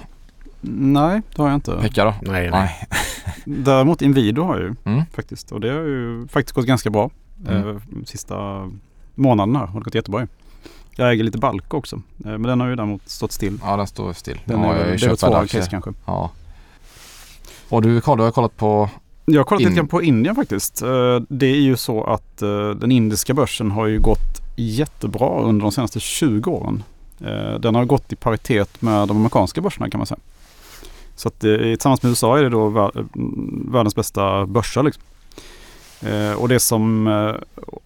Nej, 0.74 1.20
det 1.36 1.42
har 1.42 1.48
jag 1.48 1.56
inte. 1.56 1.78
Pekka 1.82 2.04
då? 2.04 2.14
Nej, 2.22 2.50
nej. 2.50 2.88
Däremot 3.44 4.02
Inwido 4.02 4.42
har 4.42 4.54
jag 4.54 4.62
ju 4.68 4.74
Mm. 4.84 5.02
faktiskt. 5.14 5.52
Och 5.52 5.60
det 5.60 5.68
har 5.70 5.80
ju 5.80 6.28
faktiskt 6.28 6.54
gått 6.54 6.66
ganska 6.66 6.90
bra. 6.90 7.10
Mm. 7.48 7.68
Eh, 7.68 7.76
sista 8.06 8.68
månaden 9.14 9.56
här 9.56 9.66
har 9.66 9.80
det 9.80 9.84
gått 9.84 9.94
jättebra 9.94 10.20
ju. 10.20 10.26
Jag 10.96 11.12
äger 11.12 11.24
lite 11.24 11.38
Balk 11.38 11.74
också. 11.74 11.96
Eh, 11.96 12.02
men 12.30 12.42
den 12.42 12.60
har 12.60 12.68
ju 12.68 12.76
däremot 12.76 13.08
stått 13.08 13.32
still. 13.32 13.58
Ja, 13.64 13.76
den 13.76 13.86
står 13.86 14.12
still. 14.12 14.40
Den 14.44 14.60
ja, 14.60 14.66
är, 14.66 14.78
jag 14.78 14.84
har 14.84 14.96
det 14.96 15.04
är 15.04 15.08
väl 15.08 15.16
två 15.16 15.58
case 15.58 15.70
kanske. 15.70 15.90
Ja. 16.06 16.30
Och 17.68 17.82
du 17.82 18.00
Carl, 18.00 18.18
du 18.18 18.24
har 18.24 18.30
kollat 18.30 18.56
på 18.56 18.90
Jag 19.24 19.40
har 19.40 19.44
kollat 19.44 19.60
In- 19.62 19.68
lite 19.68 19.76
grann 19.76 19.88
på 19.88 20.02
Indien 20.02 20.34
faktiskt. 20.34 20.82
Eh, 20.82 20.88
Det 21.28 21.46
är 21.46 21.60
ju 21.60 21.76
så 21.76 22.04
att 22.04 22.36
den 22.76 22.92
indiska 22.92 23.34
börsen 23.34 23.70
har 23.70 23.86
ju 23.86 24.00
gått 24.00 24.31
jättebra 24.56 25.42
under 25.42 25.62
de 25.62 25.72
senaste 25.72 26.00
20 26.00 26.50
åren. 26.50 26.82
Eh, 27.24 27.60
den 27.60 27.74
har 27.74 27.84
gått 27.84 28.12
i 28.12 28.16
paritet 28.16 28.82
med 28.82 29.08
de 29.08 29.16
amerikanska 29.16 29.60
börserna 29.60 29.90
kan 29.90 29.98
man 29.98 30.06
säga. 30.06 30.20
Så 31.14 31.28
att 31.28 31.44
eh, 31.44 31.56
tillsammans 31.56 32.02
med 32.02 32.10
USA 32.10 32.38
är 32.38 32.42
det 32.42 32.48
då 32.48 32.66
mm, 32.66 33.68
världens 33.72 33.94
bästa 33.94 34.46
börser. 34.46 34.82
Liksom. 34.82 35.02
Eh, 36.00 36.32
och 36.32 36.48
det 36.48 36.60
som, 36.60 37.06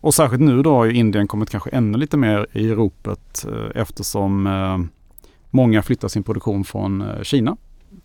och 0.00 0.14
särskilt 0.14 0.42
nu 0.42 0.62
då 0.62 0.74
har 0.74 0.84
ju 0.84 0.92
Indien 0.92 1.28
kommit 1.28 1.50
kanske 1.50 1.70
ännu 1.70 1.98
lite 1.98 2.16
mer 2.16 2.46
i 2.52 2.72
ropet 2.72 3.46
eftersom 3.74 4.88
många 5.50 5.82
flyttar 5.82 6.08
sin 6.08 6.22
produktion 6.22 6.64
från 6.64 7.04
Kina 7.22 7.56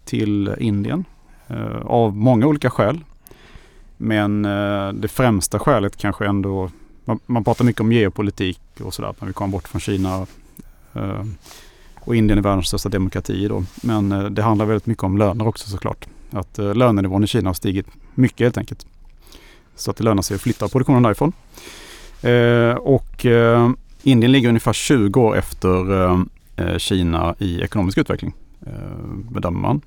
till 0.06 0.56
Indien 0.60 1.06
av 1.84 2.16
många 2.16 2.48
olika 2.48 2.70
skäl. 2.70 3.00
Men 3.98 4.42
det 5.02 5.08
främsta 5.08 5.60
skälet 5.60 5.98
kanske 5.98 6.26
ändå, 6.26 6.70
man, 7.12 7.20
man 7.26 7.44
pratar 7.44 7.66
mycket 7.66 7.82
om 7.82 7.92
geopolitik 7.92 8.62
och 8.84 8.94
sådär, 8.94 9.10
att 9.10 9.22
man 9.22 9.28
vill 9.28 9.34
komma 9.34 9.52
bort 9.52 9.68
från 9.68 9.82
Kina 9.82 10.28
eh, 10.94 11.26
och 12.00 12.16
Indien 12.16 12.40
är 12.40 12.44
världens 12.44 12.68
största 12.68 12.90
demokrati 12.90 13.48
då. 13.48 13.64
Men 13.84 14.12
eh, 14.12 14.24
det 14.24 14.42
handlar 14.42 14.66
väldigt 14.66 14.86
mycket 14.86 15.04
om 15.04 15.18
löner 15.18 15.48
också 15.48 15.70
såklart. 15.70 16.08
Att 16.32 16.60
eh, 16.60 16.76
lönenivån 16.76 17.24
i 17.24 17.28
Kina 17.28 17.50
har 17.50 17.54
stigit 17.54 17.88
mycket 18.16 18.46
helt 18.46 18.58
enkelt. 18.58 18.86
Så 19.76 19.92
att 19.92 19.98
det 19.98 20.04
lönar 20.04 20.22
sig 20.22 20.36
att 20.36 20.42
flytta 20.42 20.68
produktionen 20.68 21.04
därifrån. 21.04 21.34
Eh, 22.22 22.76
och 22.76 23.26
eh, 23.26 23.70
Indien 24.04 24.32
ligger 24.32 24.50
ungefär 24.50 24.74
20 24.74 25.22
år 25.22 25.38
efter 25.38 26.04
eh, 26.04 26.22
eh, 26.56 26.78
Kina 26.78 27.36
i 27.40 27.62
ekonomisk 27.62 27.98
utveckling, 27.98 28.34
eh, 28.66 29.06
bedömer 29.32 29.60
man. 29.60 29.82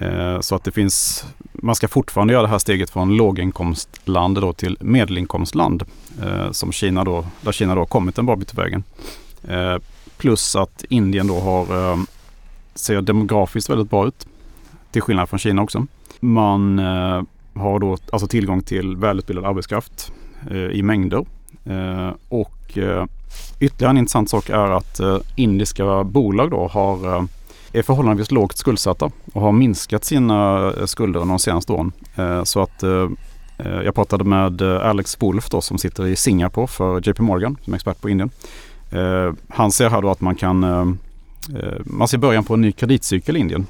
Eh, 0.00 0.40
så 0.40 0.54
att 0.54 0.64
det 0.64 0.70
finns, 0.70 1.24
man 1.52 1.74
ska 1.74 1.88
fortfarande 1.88 2.32
göra 2.32 2.42
det 2.42 2.48
här 2.48 2.58
steget 2.58 2.90
från 2.90 3.16
låginkomstland 3.16 4.40
då 4.40 4.52
till 4.52 4.76
medelinkomstland. 4.80 5.84
Eh, 6.22 6.50
som 6.50 6.72
Kina 6.72 7.04
då, 7.04 7.24
där 7.40 7.52
Kina 7.52 7.74
då 7.74 7.80
har 7.80 7.86
kommit 7.86 8.18
en 8.18 8.26
bra 8.26 8.36
bit 8.36 8.54
på 8.54 8.60
vägen. 8.60 8.84
Eh, 9.48 9.76
plus 10.16 10.56
att 10.56 10.84
Indien 10.88 11.26
då 11.26 11.40
har, 11.40 11.66
ser 12.74 13.02
demografiskt 13.02 13.70
väldigt 13.70 13.90
bra 13.90 14.06
ut. 14.06 14.26
Till 14.90 15.02
skillnad 15.02 15.28
från 15.28 15.38
Kina 15.38 15.62
också. 15.62 15.86
Man 16.20 16.78
har 17.54 17.78
då 17.78 17.96
alltså 18.10 18.28
tillgång 18.28 18.62
till 18.62 18.96
välutbildad 18.96 19.44
arbetskraft 19.44 20.12
i 20.72 20.82
mängder. 20.82 21.26
Och 22.28 22.78
ytterligare 23.60 23.90
en 23.90 23.98
intressant 23.98 24.30
sak 24.30 24.50
är 24.50 24.70
att 24.70 25.00
indiska 25.36 26.04
bolag 26.04 26.50
då 26.50 26.68
har, 26.68 27.28
är 27.72 27.82
förhållandevis 27.82 28.30
lågt 28.30 28.56
skuldsatta 28.56 29.10
och 29.32 29.42
har 29.42 29.52
minskat 29.52 30.04
sina 30.04 30.72
eh, 30.78 30.86
skulder 30.86 31.20
under 31.20 31.32
de 31.32 31.38
senaste 31.38 31.72
åren. 31.72 31.92
Eh, 32.16 32.44
så 32.44 32.62
att 32.62 32.82
eh, 32.82 33.08
jag 33.58 33.94
pratade 33.94 34.24
med 34.24 34.62
Alex 34.62 35.22
Wolf 35.22 35.48
då, 35.50 35.60
som 35.60 35.78
sitter 35.78 36.06
i 36.06 36.16
Singapore 36.16 36.66
för 36.66 37.08
JP 37.08 37.22
Morgan 37.22 37.56
som 37.64 37.72
är 37.72 37.76
expert 37.76 38.00
på 38.00 38.08
Indien. 38.08 38.30
Han 39.48 39.72
ser 39.72 39.90
här 39.90 40.02
då 40.02 40.10
att 40.10 40.20
man 40.20 40.34
kan 40.34 40.60
man 41.80 42.08
ser 42.08 42.18
början 42.18 42.44
på 42.44 42.54
en 42.54 42.60
ny 42.60 42.72
kreditcykel 42.72 43.36
i 43.36 43.40
Indien 43.40 43.66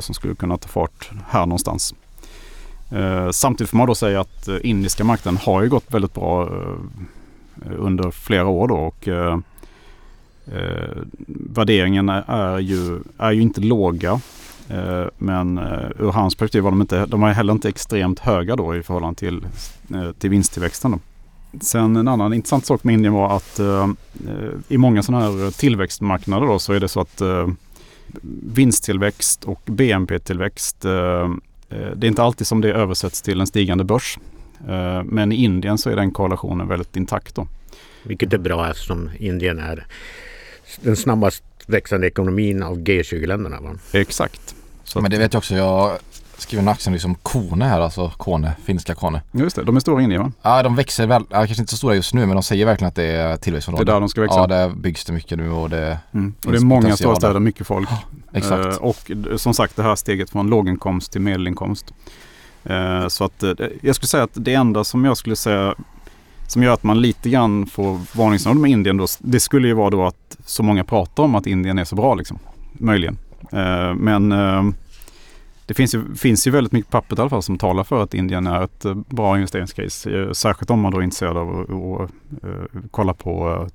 som 0.00 0.14
skulle 0.14 0.34
kunna 0.34 0.56
ta 0.56 0.68
fart 0.68 1.10
här 1.28 1.46
någonstans. 1.46 1.94
Samtidigt 3.30 3.70
får 3.70 3.78
man 3.78 3.86
då 3.86 3.94
säga 3.94 4.20
att 4.20 4.48
indiska 4.62 5.04
marknaden 5.04 5.40
har 5.44 5.62
ju 5.62 5.68
gått 5.68 5.84
väldigt 5.88 6.14
bra 6.14 6.48
under 7.78 8.10
flera 8.10 8.46
år 8.46 8.68
då 8.68 8.76
och 8.76 9.08
eh, 10.46 11.02
värderingarna 11.26 12.22
är, 12.22 12.58
ju, 12.58 13.00
är 13.18 13.32
ju 13.32 13.42
inte 13.42 13.60
låga. 13.60 14.20
Eh, 14.68 15.04
men 15.18 15.58
eh, 15.58 15.88
ur 15.98 16.10
hans 16.12 16.34
perspektiv 16.34 16.62
var 16.62 16.70
de 16.70 16.80
inte, 16.80 17.06
de 17.06 17.20
var 17.20 17.30
heller 17.30 17.52
inte 17.52 17.68
extremt 17.68 18.18
höga 18.18 18.56
då 18.56 18.76
i 18.76 18.82
förhållande 18.82 19.18
till, 19.18 19.46
eh, 19.94 20.12
till 20.12 20.30
vinsttillväxten. 20.30 20.90
Då. 20.90 20.98
Sen 21.60 21.96
en 21.96 22.08
annan 22.08 22.34
intressant 22.34 22.66
sak 22.66 22.84
med 22.84 22.92
Indien 22.92 23.12
var 23.12 23.36
att 23.36 23.58
eh, 23.58 23.84
eh 23.84 24.48
i 24.68 24.78
många 24.78 25.02
sådana 25.02 25.24
här 25.24 25.50
tillväxtmarknader 25.50 26.46
då, 26.46 26.58
så 26.58 26.72
är 26.72 26.80
det 26.80 26.88
så 26.88 27.00
att 27.00 27.20
eh, 27.20 27.48
vinsttillväxt 28.52 29.44
och 29.44 29.60
BNP-tillväxt 29.64 30.84
eh, 30.84 30.92
eh, 31.68 31.90
det 31.96 32.06
är 32.06 32.08
inte 32.08 32.22
alltid 32.22 32.46
som 32.46 32.60
det 32.60 32.72
översätts 32.72 33.22
till 33.22 33.40
en 33.40 33.46
stigande 33.46 33.84
börs. 33.84 34.18
Eh, 34.68 35.02
Men 35.04 35.32
i 35.32 35.44
Indien 35.44 35.78
så 35.78 35.90
är 35.90 35.96
den 35.96 36.10
korrelationen 36.10 36.68
väldigt 36.68 36.96
intakt. 36.96 37.34
Då. 37.34 37.46
Vilket 38.02 38.32
är 38.32 38.38
bra 38.38 38.70
eftersom 38.70 39.10
Indien 39.18 39.58
är 39.58 39.86
den 40.80 40.96
snabbast 40.96 41.42
växande 41.66 42.06
ekonomin 42.06 42.62
av 42.62 42.78
G20-länderna. 42.78 43.60
Va? 43.60 43.70
Exakt. 43.92 44.54
Så 44.84 45.00
Men 45.00 45.10
det 45.10 45.18
vet 45.18 45.32
jag 45.32 45.38
också. 45.38 45.54
Jag 45.54 45.98
skriver 46.38 46.62
en 46.62 46.68
aktie 46.68 46.92
liksom 46.92 47.14
Kone 47.14 47.64
här, 47.64 47.80
alltså 47.80 48.12
Kone, 48.16 48.52
finska 48.64 48.94
Kone. 48.94 49.22
Just 49.32 49.56
det, 49.56 49.62
de 49.64 49.76
är 49.76 49.80
stora 49.80 50.00
i 50.00 50.04
Indien 50.04 50.22
va? 50.22 50.32
Ja, 50.42 50.62
de 50.62 50.76
växer 50.76 51.06
väl, 51.06 51.22
ja, 51.30 51.36
kanske 51.46 51.62
inte 51.62 51.70
så 51.70 51.76
stora 51.76 51.94
just 51.94 52.14
nu 52.14 52.26
men 52.26 52.36
de 52.36 52.42
säger 52.42 52.66
verkligen 52.66 52.88
att 52.88 52.94
det 52.94 53.02
är 53.04 53.26
Det 53.28 53.32
är 53.32 53.36
tillväxtområde. 53.36 53.92
där 53.92 54.00
de 54.00 54.08
ska 54.08 54.20
växa. 54.20 54.36
Ja, 54.38 54.46
där 54.46 54.68
byggs 54.68 55.04
det 55.04 55.12
mycket 55.12 55.38
nu 55.38 55.50
och 55.50 55.70
det, 55.70 55.98
Mm. 56.14 56.34
Och 56.46 56.52
det 56.52 56.58
är 56.58 56.62
många 56.62 56.96
stora 56.96 57.12
där. 57.12 57.20
städer, 57.20 57.40
mycket 57.40 57.66
folk. 57.66 57.88
exakt. 58.32 58.66
Eh, 58.66 58.76
och 58.76 59.10
som 59.36 59.54
sagt 59.54 59.76
det 59.76 59.82
här 59.82 59.96
steget 59.96 60.30
från 60.30 60.50
låginkomst 60.50 61.12
till 61.12 61.20
medelinkomst. 61.20 61.92
Eh, 62.64 63.08
så 63.08 63.24
att 63.24 63.42
eh, 63.42 63.52
jag 63.82 63.94
skulle 63.96 64.08
säga 64.08 64.22
att 64.24 64.30
det 64.34 64.54
enda 64.54 64.84
som 64.84 65.04
jag 65.04 65.16
skulle 65.16 65.36
säga 65.36 65.74
som 66.52 66.62
gör 66.62 66.74
att 66.74 66.82
man 66.82 67.00
lite 67.00 67.30
grann 67.30 67.66
får 67.66 68.16
varningssignaler 68.16 68.60
med 68.60 68.70
Indien 68.70 68.96
då, 68.96 69.06
det 69.18 69.40
skulle 69.40 69.68
ju 69.68 69.74
vara 69.74 69.90
då 69.90 70.04
att 70.04 70.36
så 70.44 70.62
många 70.62 70.84
pratar 70.84 71.22
om 71.22 71.34
att 71.34 71.46
Indien 71.46 71.78
är 71.78 71.84
så 71.84 71.96
bra 71.96 72.14
liksom. 72.14 72.38
Möjligen. 72.72 73.18
Eh, 73.52 73.94
men 73.94 74.32
eh, 74.32 74.62
det 75.66 75.74
finns 75.74 75.94
ju, 75.94 76.14
finns 76.14 76.46
ju 76.46 76.50
väldigt 76.50 76.72
mycket 76.72 76.90
papper 76.90 77.18
i 77.18 77.20
alla 77.20 77.30
fall 77.30 77.42
som 77.42 77.58
talar 77.58 77.84
för 77.84 78.02
att 78.02 78.14
Indien 78.14 78.46
är 78.46 78.64
ett 78.64 78.84
eh, 78.84 78.94
bra 78.94 79.36
investeringscase. 79.36 80.20
Eh, 80.20 80.32
Särskilt 80.32 80.70
om 80.70 80.80
man 80.80 80.92
då 80.92 80.98
är 80.98 81.02
intresserad 81.02 81.36
av 81.36 81.60
att 81.60 82.10
eh, 82.44 82.80
kolla 82.90 83.14
på 83.14 83.50
eh. 83.50 83.66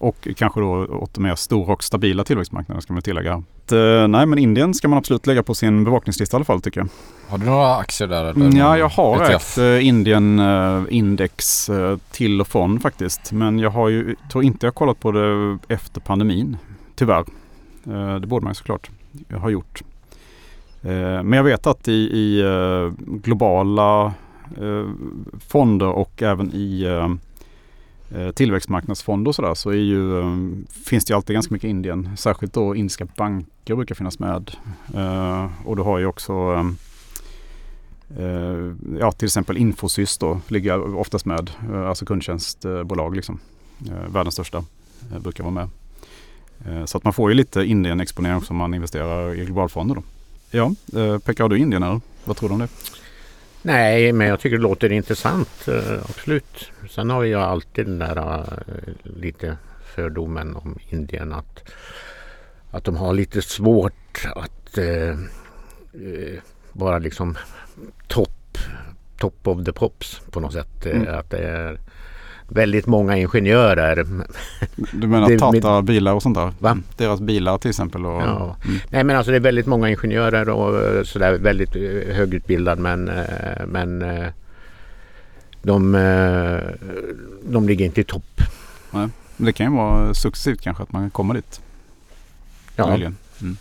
Och 0.00 0.28
kanske 0.36 0.60
då 0.60 0.86
åt 0.86 1.18
mer 1.18 1.34
stora 1.34 1.72
och 1.72 1.84
stabila 1.84 2.24
tillväxtmarknader 2.24 2.80
ska 2.80 2.92
man 2.92 3.02
tillägga. 3.02 3.34
Att, 3.34 3.72
eh, 3.72 4.08
nej 4.08 4.26
men 4.26 4.38
Indien 4.38 4.74
ska 4.74 4.88
man 4.88 4.98
absolut 4.98 5.26
lägga 5.26 5.42
på 5.42 5.54
sin 5.54 5.84
bevakningslista 5.84 6.34
i 6.34 6.38
alla 6.38 6.44
fall 6.44 6.60
tycker 6.62 6.80
jag. 6.80 6.88
Har 7.28 7.38
du 7.38 7.46
några 7.46 7.76
aktier 7.76 8.08
där? 8.08 8.20
eller? 8.24 8.40
Mm, 8.40 8.56
Ja, 8.56 8.78
jag 8.78 8.88
har 8.88 9.22
ETF? 9.22 9.58
ägt 9.58 9.58
eh, 9.58 9.86
Indien 9.86 10.38
eh, 10.38 10.82
index 10.88 11.70
till 12.10 12.40
och 12.40 12.46
från 12.46 12.80
faktiskt. 12.80 13.32
Men 13.32 13.58
jag 13.58 13.70
har 13.70 13.88
ju, 13.88 14.16
tror 14.32 14.44
inte 14.44 14.66
jag 14.66 14.74
kollat 14.74 15.00
på 15.00 15.12
det 15.12 15.58
efter 15.68 16.00
pandemin. 16.00 16.56
Tyvärr. 16.94 17.24
Det 18.20 18.26
borde 18.26 18.44
man 18.44 18.50
ju 18.50 18.54
såklart 18.54 18.90
ha 19.40 19.50
gjort. 19.50 19.82
Men 20.80 21.32
jag 21.32 21.44
vet 21.44 21.66
att 21.66 21.88
i, 21.88 21.92
i 21.92 22.42
globala 23.06 24.14
fonder 25.48 25.86
och 25.86 26.22
även 26.22 26.54
i 26.54 26.86
Eh, 28.14 28.30
tillväxtmarknadsfonder 28.30 29.28
och 29.28 29.34
sådär 29.34 29.54
så 29.54 29.70
är 29.70 29.74
ju, 29.74 30.20
eh, 30.20 30.36
finns 30.84 31.04
det 31.04 31.10
ju 31.12 31.16
alltid 31.16 31.34
ganska 31.34 31.54
mycket 31.54 31.68
Indien. 31.68 32.16
Särskilt 32.16 32.52
då 32.52 32.76
indiska 32.76 33.04
banker 33.16 33.74
brukar 33.74 33.94
finnas 33.94 34.18
med. 34.18 34.50
Eh, 34.94 35.48
och 35.64 35.76
du 35.76 35.82
har 35.82 35.98
ju 35.98 36.06
också 36.06 36.32
ja, 39.00 39.12
till 39.12 39.26
exempel 39.26 39.56
Infosys 39.56 40.18
då 40.18 40.40
ligger 40.48 40.96
oftast 40.96 41.24
med, 41.24 41.50
alltså 41.86 42.06
kundtjänstbolag 42.06 43.16
liksom. 43.16 43.38
Världens 44.08 44.34
största 44.34 44.64
brukar 45.20 45.44
vara 45.44 45.54
med. 45.54 45.68
Så 46.88 46.98
att 46.98 47.04
man 47.04 47.12
får 47.12 47.30
ju 47.30 47.36
lite 47.36 47.64
Indien-exponering 47.64 48.36
också 48.36 48.52
om 48.52 48.56
man 48.56 48.74
investerar 48.74 49.34
i 49.34 49.44
globalfonder 49.44 49.94
då. 49.94 50.02
Ja, 50.50 50.74
pekar 50.92 51.18
Pekka, 51.18 51.44
har 51.44 51.48
du 51.48 51.58
Indien 51.58 51.82
eller? 51.82 52.00
Vad 52.24 52.36
tror 52.36 52.48
du 52.48 52.52
om 52.52 52.58
det? 52.58 52.68
Nej, 53.62 54.12
men 54.12 54.26
jag 54.26 54.40
tycker 54.40 54.56
det 54.56 54.62
låter 54.62 54.92
intressant. 54.92 55.68
eh, 55.68 55.92
Absolut. 56.08 56.70
Sen 56.90 57.10
har 57.10 57.24
jag 57.24 57.42
alltid 57.42 57.86
den 57.86 57.98
där 57.98 58.16
eh, 58.16 58.92
lite 59.02 59.56
fördomen 59.94 60.56
om 60.56 60.78
Indien 60.88 61.32
att, 61.32 61.70
att 62.70 62.84
de 62.84 62.96
har 62.96 63.12
lite 63.12 63.42
svårt 63.42 64.26
att 64.34 64.78
eh, 64.78 65.08
eh, 65.08 66.38
vara 66.72 66.98
liksom 66.98 67.36
topp 68.08 68.58
top 69.18 69.46
of 69.46 69.64
the 69.64 69.72
pops 69.72 70.20
på 70.30 70.40
något 70.40 70.52
sätt. 70.52 70.86
Mm. 70.86 71.14
Att 71.18 71.30
det 71.30 71.38
är 71.38 71.80
väldigt 72.50 72.86
många 72.86 73.16
ingenjörer. 73.16 74.06
Du 74.92 75.06
menar 75.06 75.28
Det- 75.28 75.38
Tata 75.38 75.82
bilar 75.82 76.12
och 76.14 76.22
sånt 76.22 76.36
där? 76.36 76.52
Va? 76.58 76.78
Deras 76.96 77.20
bilar 77.20 77.58
till 77.58 77.70
exempel? 77.70 78.06
Och, 78.06 78.22
Ja. 78.22 78.56
Mm. 78.64 78.76
Nej 78.90 79.04
men 79.04 79.16
alltså 79.16 79.30
det 79.30 79.36
är 79.36 79.40
väldigt 79.40 79.66
många 79.66 79.88
ingenjörer 79.90 80.48
och 80.48 80.82
eh, 80.86 81.02
sådär 81.02 81.32
väldigt 81.38 81.76
eh, 81.76 82.14
högutbildad 82.16 82.78
men, 82.78 83.08
eh, 83.08 83.66
men 83.66 84.04
de, 85.62 85.92
de 87.44 87.68
ligger 87.68 87.84
inte 87.84 88.00
i 88.00 88.04
topp. 88.04 88.40
Men 88.90 89.12
det 89.36 89.52
kan 89.52 89.66
ju 89.72 89.76
vara 89.76 90.14
successivt 90.14 90.60
kanske 90.60 90.82
att 90.82 90.92
man 90.92 91.10
kommer 91.10 91.34
dit. 91.34 91.60
Ja. 92.76 92.86
Möjligen. 92.86 93.16
Mm. 93.40 93.56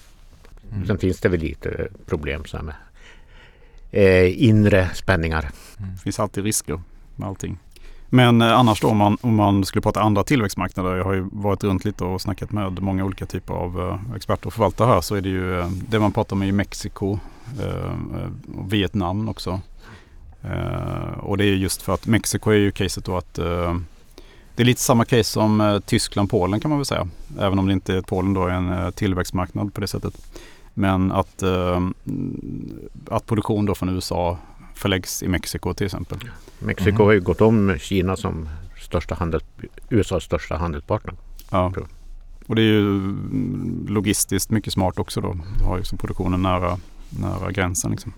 Sen 0.87 0.97
finns 0.97 1.19
det 1.19 1.29
väl 1.29 1.39
lite 1.39 1.87
problem 2.05 2.45
så 2.45 2.57
här 2.57 2.63
med 2.63 2.75
eh, 3.91 4.43
inre 4.49 4.89
spänningar. 4.93 5.49
Det 5.77 6.01
finns 6.03 6.19
alltid 6.19 6.43
risker 6.43 6.81
med 7.15 7.27
allting. 7.27 7.57
Men 8.09 8.41
eh, 8.41 8.59
annars 8.59 8.81
då 8.81 8.87
om 8.87 8.97
man, 8.97 9.17
om 9.21 9.35
man 9.35 9.65
skulle 9.65 9.81
prata 9.81 10.01
andra 10.01 10.23
tillväxtmarknader. 10.23 10.95
Jag 10.95 11.05
har 11.05 11.13
ju 11.13 11.27
varit 11.31 11.63
runt 11.63 11.85
lite 11.85 12.03
och 12.03 12.21
snackat 12.21 12.51
med 12.51 12.81
många 12.81 13.05
olika 13.05 13.25
typer 13.25 13.53
av 13.53 13.79
eh, 13.79 14.15
experter 14.15 14.47
och 14.47 14.53
förvaltare 14.53 14.87
här. 14.87 15.01
Så 15.01 15.15
är 15.15 15.21
det 15.21 15.29
ju 15.29 15.59
eh, 15.59 15.67
det 15.67 15.99
man 15.99 16.11
pratar 16.11 16.35
om 16.35 16.41
är 16.41 16.45
ju 16.45 16.51
Mexiko 16.51 17.19
och 18.57 18.73
Vietnam 18.73 19.29
också. 19.29 19.61
Och 21.17 21.37
det 21.37 21.45
är 21.45 21.55
just 21.55 21.81
för 21.81 21.93
att 21.93 22.07
Mexiko 22.07 22.51
är 22.51 22.55
ju 22.55 22.71
caset 22.71 23.05
då 23.05 23.17
att 23.17 23.33
det 23.33 24.63
är 24.63 24.63
lite 24.63 24.81
samma 24.81 25.05
case 25.05 25.23
som 25.23 25.81
Tyskland, 25.85 26.29
Polen 26.29 26.59
kan 26.59 26.69
man 26.69 26.77
väl 26.77 26.85
säga. 26.85 27.07
Även 27.39 27.59
om 27.59 27.67
det 27.67 27.73
inte 27.73 27.95
är 27.95 28.01
Polen 28.01 28.33
då 28.33 28.45
är 28.45 28.51
en 28.51 28.93
tillväxtmarknad 28.93 29.73
på 29.73 29.81
det 29.81 29.87
sättet. 29.87 30.13
Men 30.73 31.11
att, 31.11 31.43
att 33.09 33.25
produktion 33.25 33.65
då 33.65 33.75
från 33.75 33.89
USA 33.89 34.37
förläggs 34.79 35.23
i 35.23 35.27
Mexiko 35.27 35.73
till 35.73 35.85
exempel. 35.85 36.17
Mexiko 36.59 36.91
Mhm. 36.91 37.01
har 37.05 37.11
ju 37.11 37.21
gått 37.21 37.41
om 37.41 37.75
Kina 37.79 38.15
som 38.15 38.49
största 38.81 39.15
handel, 39.15 39.41
USAs 39.89 40.23
största 40.23 40.57
handelspartner. 40.57 41.15
Ja. 41.51 41.73
Och 42.47 42.55
det 42.55 42.61
är 42.61 42.65
ju 42.65 42.79
mm, 42.79 43.85
logistiskt 43.89 44.51
mycket 44.51 44.73
smart 44.73 44.99
också 44.99 45.21
då. 45.21 45.35
Du 45.59 45.63
har 45.65 45.77
ju 45.77 45.83
produktionen 45.97 46.41
nära, 46.41 46.77
nära 47.09 47.51
gränsen 47.51 47.91
liksom. 47.91 48.13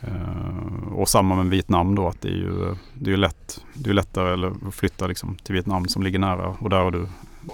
Eh, 0.00 0.92
och 0.94 1.08
samma 1.08 1.36
med 1.36 1.46
Vietnam 1.46 1.94
då 1.94 2.08
att 2.08 2.20
det 2.20 2.28
är 2.28 2.32
ju, 2.36 2.74
det 2.94 3.12
är 3.12 3.16
lätt, 3.16 3.60
det 3.74 3.90
är 3.90 3.94
lättare 3.94 4.32
eller 4.32 4.52
att 4.68 4.74
flytta 4.74 5.06
liksom 5.06 5.36
till 5.42 5.52
Vietnam 5.52 5.88
som 5.88 6.02
ligger 6.02 6.18
nära. 6.18 6.46
Och 6.48 6.70
där 6.70 6.78
har 6.80 6.90
du 6.90 7.06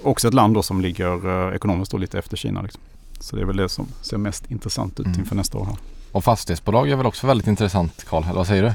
också 0.02 0.28
ett 0.28 0.34
land 0.34 0.54
då 0.54 0.62
som 0.62 0.80
ligger 0.80 1.48
eh, 1.48 1.54
ekonomiskt 1.56 1.92
då 1.92 1.98
lite 1.98 2.18
efter 2.18 2.36
Kina. 2.36 2.62
Liksom. 2.62 2.80
Så 3.20 3.36
det 3.36 3.42
är 3.42 3.46
väl 3.46 3.56
det 3.56 3.68
som 3.68 3.86
ser 4.02 4.18
mest 4.18 4.50
intressant 4.50 5.00
ut 5.00 5.06
Mm. 5.06 5.18
inför 5.20 5.36
nästa 5.36 5.58
år. 5.58 5.64
Här. 5.64 5.76
Och 6.12 6.24
fastighetsbolag 6.24 6.90
är 6.90 6.96
väl 6.96 7.06
också 7.06 7.26
väldigt 7.26 7.46
intressant 7.46 8.04
Karl, 8.08 8.22
eller 8.24 8.34
vad 8.34 8.46
säger 8.46 8.62
du? 8.62 8.72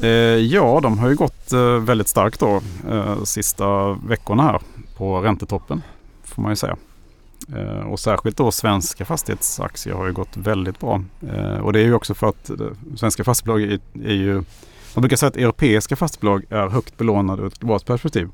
Eh, 0.00 0.38
ja, 0.38 0.80
de 0.82 0.98
har 0.98 1.08
ju 1.08 1.14
gått 1.14 1.52
eh, 1.52 1.60
väldigt 1.60 2.08
starkt 2.08 2.40
då 2.40 2.60
eh, 2.90 3.22
sista 3.24 3.92
veckorna 3.92 4.42
här 4.42 4.60
på 4.96 5.20
räntetoppen 5.20 5.82
får 6.24 6.42
man 6.42 6.52
ju 6.52 6.56
säga. 6.56 6.76
Eh, 7.56 7.86
och 7.86 8.00
särskilt 8.00 8.36
då 8.36 8.52
svenska 8.52 9.04
fastighetsaktier 9.04 9.94
har 9.94 10.06
ju 10.06 10.12
gått 10.12 10.36
väldigt 10.36 10.80
bra. 10.80 11.02
Eh, 11.32 11.56
och 11.56 11.72
det 11.72 11.80
är 11.80 11.84
ju 11.84 11.94
också 11.94 12.14
för 12.14 12.26
att 12.26 12.50
eh, 12.50 12.56
svenska 12.96 13.24
fastighetsbolag 13.24 13.62
är, 13.62 13.80
är 14.10 14.14
ju 14.14 14.42
man 14.94 15.02
brukar 15.02 15.16
säga 15.16 15.28
att 15.28 15.36
europeiska 15.36 15.96
fastighetsbolag 15.96 16.44
är 16.50 16.68
högt 16.68 16.96
belånade 16.96 17.42
ur 17.42 17.46
ett 17.46 17.58
globalt 17.58 17.86
perspektiv. 17.86 18.28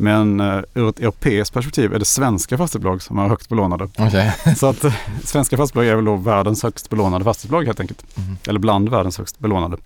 Men 0.00 0.40
eh, 0.40 0.60
ur 0.74 0.88
ett 0.88 1.00
europeiskt 1.00 1.54
perspektiv 1.54 1.94
är 1.94 1.98
det 1.98 2.04
svenska 2.04 2.58
fastighetsbolag 2.58 3.02
som 3.02 3.18
är 3.18 3.28
högt 3.28 3.48
belånade. 3.48 3.88
Okej. 3.98 4.34
Så 4.56 4.66
att 4.66 4.84
eh, 4.84 4.94
svenska 5.24 5.56
fastighetsbolag 5.56 5.86
är 5.86 5.96
väl 5.96 6.04
då 6.04 6.16
världens 6.16 6.62
högst 6.62 6.90
belånade 6.90 7.24
fastighetsbolag 7.24 7.64
helt 7.64 7.80
enkelt. 7.80 8.16
Mm. 8.18 8.36
Eller 8.48 8.60
bland 8.60 8.88
världens 8.88 9.18
högst 9.18 9.38
belånade. 9.38 9.76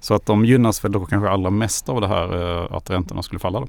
Så 0.00 0.14
att 0.14 0.26
de 0.26 0.44
gynnas 0.44 0.84
väl 0.84 0.92
då 0.92 1.06
kanske 1.06 1.30
allra 1.30 1.50
mest 1.50 1.88
av 1.88 2.00
det 2.00 2.08
här 2.08 2.58
eh, 2.62 2.76
att 2.76 2.90
räntorna 2.90 3.22
skulle 3.22 3.38
falla. 3.38 3.60
Då. 3.60 3.68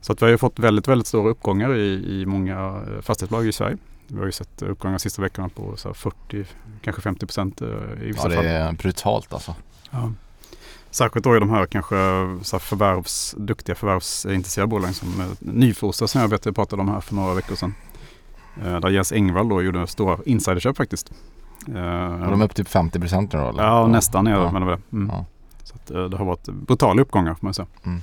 Så 0.00 0.12
att 0.12 0.22
vi 0.22 0.26
har 0.26 0.30
ju 0.30 0.38
fått 0.38 0.58
väldigt, 0.58 0.88
väldigt 0.88 1.06
stora 1.06 1.30
uppgångar 1.30 1.74
i, 1.74 2.20
i 2.20 2.26
många 2.26 2.80
fastighetsbolag 3.02 3.46
i 3.46 3.52
Sverige. 3.52 3.76
Vi 4.08 4.18
har 4.18 4.26
ju 4.26 4.32
sett 4.32 4.62
uppgångar 4.62 4.94
de 4.94 4.98
sista 5.00 5.22
veckorna 5.22 5.48
på 5.48 5.76
så 5.76 5.94
40, 5.94 6.44
kanske 6.82 7.02
50 7.02 7.26
procent 7.26 7.62
i 7.62 7.64
vissa 8.06 8.28
Ja, 8.28 8.34
fall. 8.34 8.44
det 8.44 8.50
är 8.50 8.72
brutalt 8.72 9.32
alltså. 9.32 9.54
Ja. 9.90 10.12
Särskilt 10.96 11.24
då 11.24 11.36
i 11.36 11.40
de 11.40 11.50
här 11.50 11.66
kanske 11.66 11.94
så 12.42 12.56
här 12.56 12.58
förvärvs, 12.58 13.34
duktiga 13.38 13.74
förvärvsintresserade 13.74 14.68
bolagen 14.70 14.94
som 14.94 15.20
eh, 15.20 15.26
Nyfosa 15.38 16.08
som 16.08 16.20
jag 16.20 16.28
vet 16.28 16.46
jag 16.46 16.54
pratade 16.54 16.82
om 16.82 16.88
här 16.88 17.00
för 17.00 17.14
några 17.14 17.34
veckor 17.34 17.54
sedan. 17.56 17.74
Eh, 18.64 18.80
där 18.80 18.88
Jens 18.90 19.12
Engvall 19.12 19.48
då 19.48 19.62
gjorde 19.62 19.86
stora 19.86 20.18
insiderköp 20.26 20.76
faktiskt. 20.76 21.10
Eh, 21.68 22.22
Och 22.24 22.30
de 22.30 22.40
är 22.40 22.44
upp 22.44 22.54
typ 22.54 22.68
50 22.68 23.00
procent 23.00 23.32
nu 23.32 23.38
då 23.38 23.48
eller? 23.48 23.62
Ja, 23.64 23.86
nästan 23.86 24.24
det. 24.24 24.30
Ja. 24.30 24.52
Men 24.52 24.62
det, 24.62 24.66
var. 24.66 24.80
Mm. 24.92 25.08
Ja. 25.12 25.24
Så 25.64 25.74
att, 25.74 25.90
eh, 25.90 26.04
det 26.04 26.16
har 26.16 26.24
varit 26.24 26.44
brutala 26.48 27.02
uppgångar 27.02 27.34
får 27.34 27.46
man 27.46 27.54
säga. 27.54 27.66
Mm. 27.84 28.00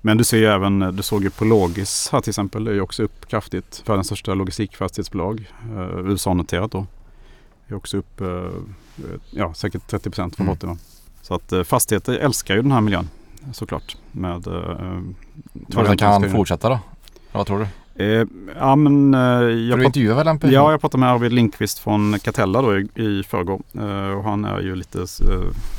Men 0.00 0.16
du 0.18 0.24
ser 0.24 0.38
ju 0.38 0.46
även, 0.46 0.78
du 0.96 1.02
såg 1.02 1.22
ju 1.22 1.30
på 1.30 1.44
Logis 1.44 2.08
här 2.12 2.20
till 2.20 2.30
exempel, 2.30 2.64
det 2.64 2.70
är 2.70 2.74
ju 2.74 2.80
också 2.80 3.02
upp 3.02 3.28
kraftigt. 3.28 3.82
Världens 3.86 4.06
största 4.06 4.34
logistikfastighetsbolag, 4.34 5.50
eh, 5.76 5.98
USA-noterat 6.10 6.70
då. 6.70 6.86
Det 7.68 7.74
är 7.74 7.76
också 7.76 7.96
upp, 7.96 8.20
eh, 8.20 8.50
ja 9.30 9.54
säkert 9.54 9.86
30 9.86 10.10
procent 10.10 10.36
från 10.36 10.46
Mm. 10.46 10.54
botten. 10.56 10.78
Så 11.24 11.34
att 11.34 11.52
eh, 11.52 11.62
fastigheter 11.62 12.18
älskar 12.18 12.54
ju 12.54 12.62
den 12.62 12.72
här 12.72 12.80
miljön 12.80 13.08
såklart. 13.52 13.96
Med, 14.12 14.44
Tror 14.44 15.82
du 15.82 15.84
den 15.84 15.96
kan 15.96 16.30
fortsätta 16.30 16.68
då? 16.68 16.74
Ja, 16.74 17.38
Vad 17.38 17.46
tror 17.46 17.58
du? 17.58 17.66
Eh, 17.96 18.26
ja 18.56 18.76
men 18.76 19.14
eh, 19.14 19.20
jag, 19.20 19.78
du 19.78 19.84
intervjuade 19.84 20.18
väl 20.18 20.28
en 20.28 20.38
person? 20.38 20.54
ja, 20.54 20.70
jag 20.70 20.80
pratade 20.80 21.00
med 21.00 21.10
Arvid 21.10 21.32
Lindqvist 21.32 21.78
från 21.78 22.18
Catella 22.18 22.62
då 22.62 22.78
i, 22.78 22.88
i 22.94 23.22
förrgår. 23.22 23.62
Eh, 23.74 24.18
och 24.18 24.24
han 24.24 24.44
är 24.44 24.60
ju 24.60 24.76
lite 24.76 24.98
eh, 25.00 25.06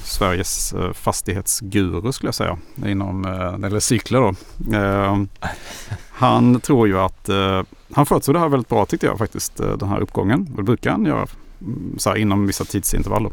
Sveriges 0.04 0.74
eh, 0.74 0.94
fastighetsguru 0.94 2.12
skulle 2.12 2.28
jag 2.28 2.36
säga. 2.36 2.58
Inom, 2.86 3.26
eller 3.66 3.80
cykler 3.80 4.22
då. 4.22 4.36
Han 6.10 6.60
tror 6.60 6.88
ju 6.88 7.00
att, 7.00 7.30
han 7.94 8.06
förutsåg 8.06 8.36
det 8.36 8.40
här 8.40 8.50
väldigt 8.50 8.70
bra 8.70 8.86
tyckte 8.86 9.06
jag 9.06 9.18
faktiskt, 9.18 9.58
den 9.58 9.90
här 9.90 10.00
uppgången. 10.00 10.48
Och 10.52 10.58
det 10.58 10.64
brukar 10.64 10.92
han 10.92 11.06
göra 11.06 11.28
mm, 11.62 11.96
så 11.98 12.10
här, 12.10 12.18
inom 12.18 12.48
vissa 12.48 12.66
tidsintervaller. 12.66 13.32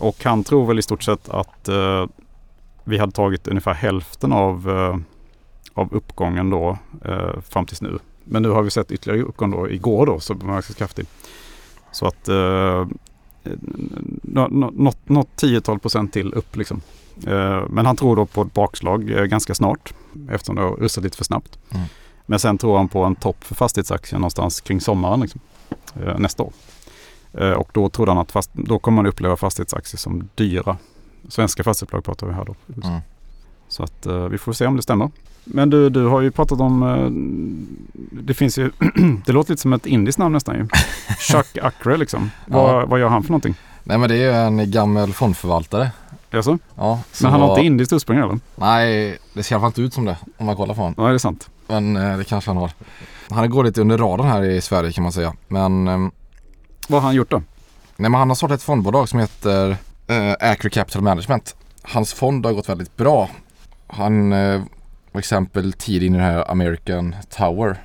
Och 0.00 0.24
han 0.24 0.44
tror 0.44 0.66
väl 0.66 0.78
i 0.78 0.82
stort 0.82 1.02
sett 1.02 1.28
att 1.28 1.68
eh, 1.68 2.06
vi 2.84 2.98
hade 2.98 3.12
tagit 3.12 3.48
ungefär 3.48 3.74
hälften 3.74 4.32
av, 4.32 4.70
eh, 4.70 4.96
av 5.74 5.94
uppgången 5.94 6.50
då 6.50 6.78
eh, 7.04 7.40
fram 7.40 7.66
tills 7.66 7.82
nu. 7.82 7.98
Men 8.24 8.42
nu 8.42 8.48
har 8.48 8.62
vi 8.62 8.70
sett 8.70 8.92
ytterligare 8.92 9.22
uppgång 9.22 9.50
då 9.50 9.70
igår 9.70 10.06
då 10.06 10.20
så 10.20 10.34
var 10.34 10.52
ganska 10.52 10.74
kraftig. 10.74 11.06
Så 11.92 12.06
att 12.06 12.28
eh, 12.28 12.86
nå- 14.22 14.48
nå- 14.50 14.70
något, 14.74 15.08
något 15.08 15.36
tiotal 15.36 15.78
procent 15.78 16.12
till 16.12 16.34
upp 16.34 16.56
liksom. 16.56 16.80
Eh, 17.26 17.62
men 17.68 17.86
han 17.86 17.96
tror 17.96 18.16
då 18.16 18.26
på 18.26 18.42
ett 18.42 18.54
bakslag 18.54 19.10
eh, 19.10 19.24
ganska 19.24 19.54
snart 19.54 19.94
eftersom 20.30 20.56
det 20.56 20.62
har 20.62 20.76
rustat 20.76 21.04
lite 21.04 21.16
för 21.16 21.24
snabbt. 21.24 21.58
Mm. 21.70 21.84
Men 22.26 22.38
sen 22.38 22.58
tror 22.58 22.76
han 22.76 22.88
på 22.88 23.04
en 23.04 23.14
topp 23.14 23.44
för 23.44 23.54
fastighetsaktien 23.54 24.20
någonstans 24.20 24.60
kring 24.60 24.80
sommaren 24.80 25.20
liksom, 25.20 25.40
eh, 26.02 26.18
nästa 26.18 26.42
år. 26.42 26.52
Eh, 27.38 27.50
och 27.50 27.68
då 27.72 27.88
trodde 27.88 28.10
han 28.10 28.18
att 28.20 28.32
fast, 28.32 28.50
då 28.52 28.78
kommer 28.78 28.96
man 28.96 29.06
uppleva 29.06 29.36
fastighetsaktier 29.36 29.98
som 29.98 30.28
dyra. 30.34 30.76
Svenska 31.28 31.64
fastighetsbolag 31.64 32.04
pratar 32.04 32.26
vi 32.26 32.32
här 32.32 32.44
då. 32.44 32.54
Mm. 32.88 33.00
Så 33.68 33.82
att 33.82 34.06
eh, 34.06 34.24
vi 34.24 34.38
får 34.38 34.52
se 34.52 34.66
om 34.66 34.76
det 34.76 34.82
stämmer. 34.82 35.10
Men 35.44 35.70
du, 35.70 35.90
du 35.90 36.06
har 36.06 36.20
ju 36.20 36.30
pratat 36.30 36.60
om, 36.60 36.82
eh, 36.82 37.08
det 38.22 38.34
finns 38.34 38.58
ju, 38.58 38.70
det 39.26 39.32
låter 39.32 39.50
lite 39.52 39.62
som 39.62 39.72
ett 39.72 39.86
indiskt 39.86 40.18
namn 40.18 40.32
nästan 40.32 40.56
ju. 40.56 40.68
Chuck 41.18 41.58
Ackre 41.62 41.96
liksom. 41.96 42.30
Ja. 42.46 42.52
Vad, 42.62 42.88
vad 42.88 43.00
gör 43.00 43.08
han 43.08 43.22
för 43.22 43.30
någonting? 43.30 43.54
Nej 43.84 43.98
men 43.98 44.08
det 44.08 44.14
är 44.16 44.18
ju 44.18 44.32
en 44.32 44.70
gammal 44.70 45.12
fondförvaltare. 45.12 45.90
Alltså? 46.32 46.58
Ja, 46.76 47.00
så- 47.12 47.24
Men 47.24 47.32
han 47.32 47.40
har 47.40 47.50
inte 47.50 47.62
indiskt 47.66 47.92
ursprung 47.92 48.18
eller? 48.18 48.38
Nej, 48.56 49.18
det 49.32 49.42
ser 49.42 49.54
i 49.54 49.56
alla 49.56 49.60
fall 49.62 49.68
inte 49.68 49.82
ut 49.82 49.94
som 49.94 50.04
det 50.04 50.16
om 50.38 50.46
man 50.46 50.56
kollar 50.56 50.74
på 50.74 50.80
honom. 50.82 51.06
Är 51.06 51.12
det 51.12 51.18
sant? 51.18 51.50
Men 51.66 51.94
det 51.94 52.24
kanske 52.28 52.50
han 52.50 52.56
har. 52.56 52.70
Han 53.30 53.50
går 53.50 53.64
lite 53.64 53.80
under 53.80 53.98
radarn 53.98 54.26
här 54.28 54.42
i 54.42 54.60
Sverige 54.60 54.92
kan 54.92 55.02
man 55.02 55.12
säga. 55.12 55.32
Men, 55.48 55.88
ehm, 55.88 56.10
Vad 56.90 57.00
har 57.02 57.08
han 57.08 57.14
gjort 57.16 57.30
då? 57.30 57.42
nej, 57.96 58.10
men 58.10 58.14
han 58.18 58.28
har 58.28 58.34
startat 58.34 58.56
ett 58.56 58.62
fondbolag 58.62 59.08
som 59.08 59.18
heter 59.18 59.76
eh, 60.06 60.50
Acre 60.50 60.70
Capital 60.70 61.02
Management. 61.02 61.56
Hans 61.82 62.12
fond 62.14 62.46
har 62.46 62.52
gått 62.52 62.68
väldigt 62.68 62.96
bra. 62.96 63.30
Han 63.86 64.32
eh, 64.32 64.60
var 65.12 65.18
exempel 65.18 65.72
tidig 65.72 66.06
in 66.06 66.14
i 66.14 66.18
det 66.18 66.24
här 66.24 66.50
American 66.50 67.14
Tower. 67.36 67.76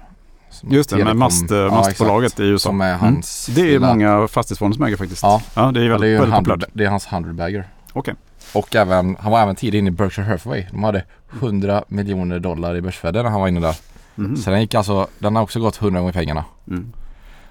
Just 0.61 0.89
det, 0.89 1.03
med 1.05 1.15
mast, 1.15 1.51
Ja, 1.51 1.69
mastbolaget 1.69 2.27
exakt. 2.27 2.39
i 2.39 2.43
USA. 2.43 2.69
Som 2.69 2.81
är 2.81 2.87
Mm. 2.89 2.99
hans 2.99 3.45
Det 3.55 3.75
är 3.75 3.79
många 3.79 4.27
fastighetsfonder 4.27 4.75
som 4.75 4.85
äger 4.85 4.97
faktiskt. 4.97 5.23
Ja. 5.23 5.41
ja 5.55 5.71
det 5.71 5.79
är 5.79 5.83
Ja, 5.83 5.91
väldigt, 5.91 6.01
det 6.01 6.15
är 6.15 6.19
väldigt 6.19 6.35
populärt. 6.39 6.69
det 6.73 6.85
är 6.85 6.89
hans 6.89 7.07
100 7.07 7.33
bagger. 7.33 7.67
Okej. 7.93 8.13
Och 8.53 8.75
även, 8.75 9.17
han 9.19 9.31
var 9.31 9.41
även 9.41 9.55
tidig 9.55 9.79
in 9.79 9.87
i 9.87 9.91
Berkshire 9.91 10.25
Hathaway. 10.27 10.65
De 10.71 10.83
hade 10.83 11.03
100 11.39 11.83
miljoner 11.87 12.39
dollar 12.39 12.75
i 12.75 12.81
börsvärde 12.81 13.23
när 13.23 13.29
han 13.29 13.41
var 13.41 13.47
inne 13.47 13.59
där. 13.59 13.75
Mhm. 14.15 14.37
Så 14.37 14.49
den 14.49 14.61
gick 14.61 14.75
alltså, 14.75 15.07
den 15.19 15.35
har 15.35 15.43
också 15.43 15.59
gått 15.59 15.81
100 15.81 15.99
gånger 15.99 16.13
pengarna. 16.13 16.45
Mm. 16.67 16.93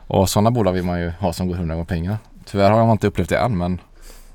Och 0.06 0.30
sådana 0.30 0.50
bolag 0.50 0.72
vill 0.72 0.84
man 0.84 1.00
ju 1.00 1.10
ha 1.10 1.32
som 1.32 1.48
går 1.48 1.54
100 1.54 1.74
gånger 1.74 1.86
pengarna. 1.86 2.18
Tyvärr 2.44 2.70
har 2.70 2.78
man 2.78 2.90
inte 2.90 3.06
upplevt 3.06 3.28
det 3.28 3.38
än 3.38 3.58
men 3.58 3.80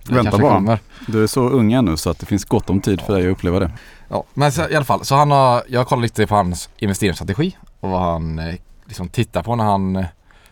det 0.03 0.15
Vänta 0.15 0.37
bara. 0.37 0.53
kommer. 0.53 0.79
Du 1.07 1.23
är 1.23 1.27
så 1.27 1.49
ung 1.49 1.73
ännu 1.73 1.97
så 1.97 2.09
att 2.09 2.19
det 2.19 2.25
finns 2.25 2.45
gott 2.45 2.69
om 2.69 2.81
tid 2.81 3.01
för 3.01 3.13
dig 3.13 3.27
att 3.27 3.31
uppleva 3.31 3.59
det. 3.59 3.71
Ja, 4.07 4.23
men 4.33 4.51
så, 4.51 4.69
i 4.69 4.75
alla 4.75 4.85
fall, 4.85 5.05
så 5.05 5.15
han 5.15 5.31
har, 5.31 5.63
jag 5.67 5.87
kollar 5.87 6.01
lite 6.01 6.27
på 6.27 6.35
hans 6.35 6.69
investeringsstrategi 6.77 7.57
och 7.79 7.89
vad 7.89 8.01
han 8.01 8.39
eh, 8.39 8.55
liksom 8.85 9.09
tittar 9.09 9.43
på 9.43 9.55
när 9.55 9.63
han 9.63 9.95
eh, 9.95 10.05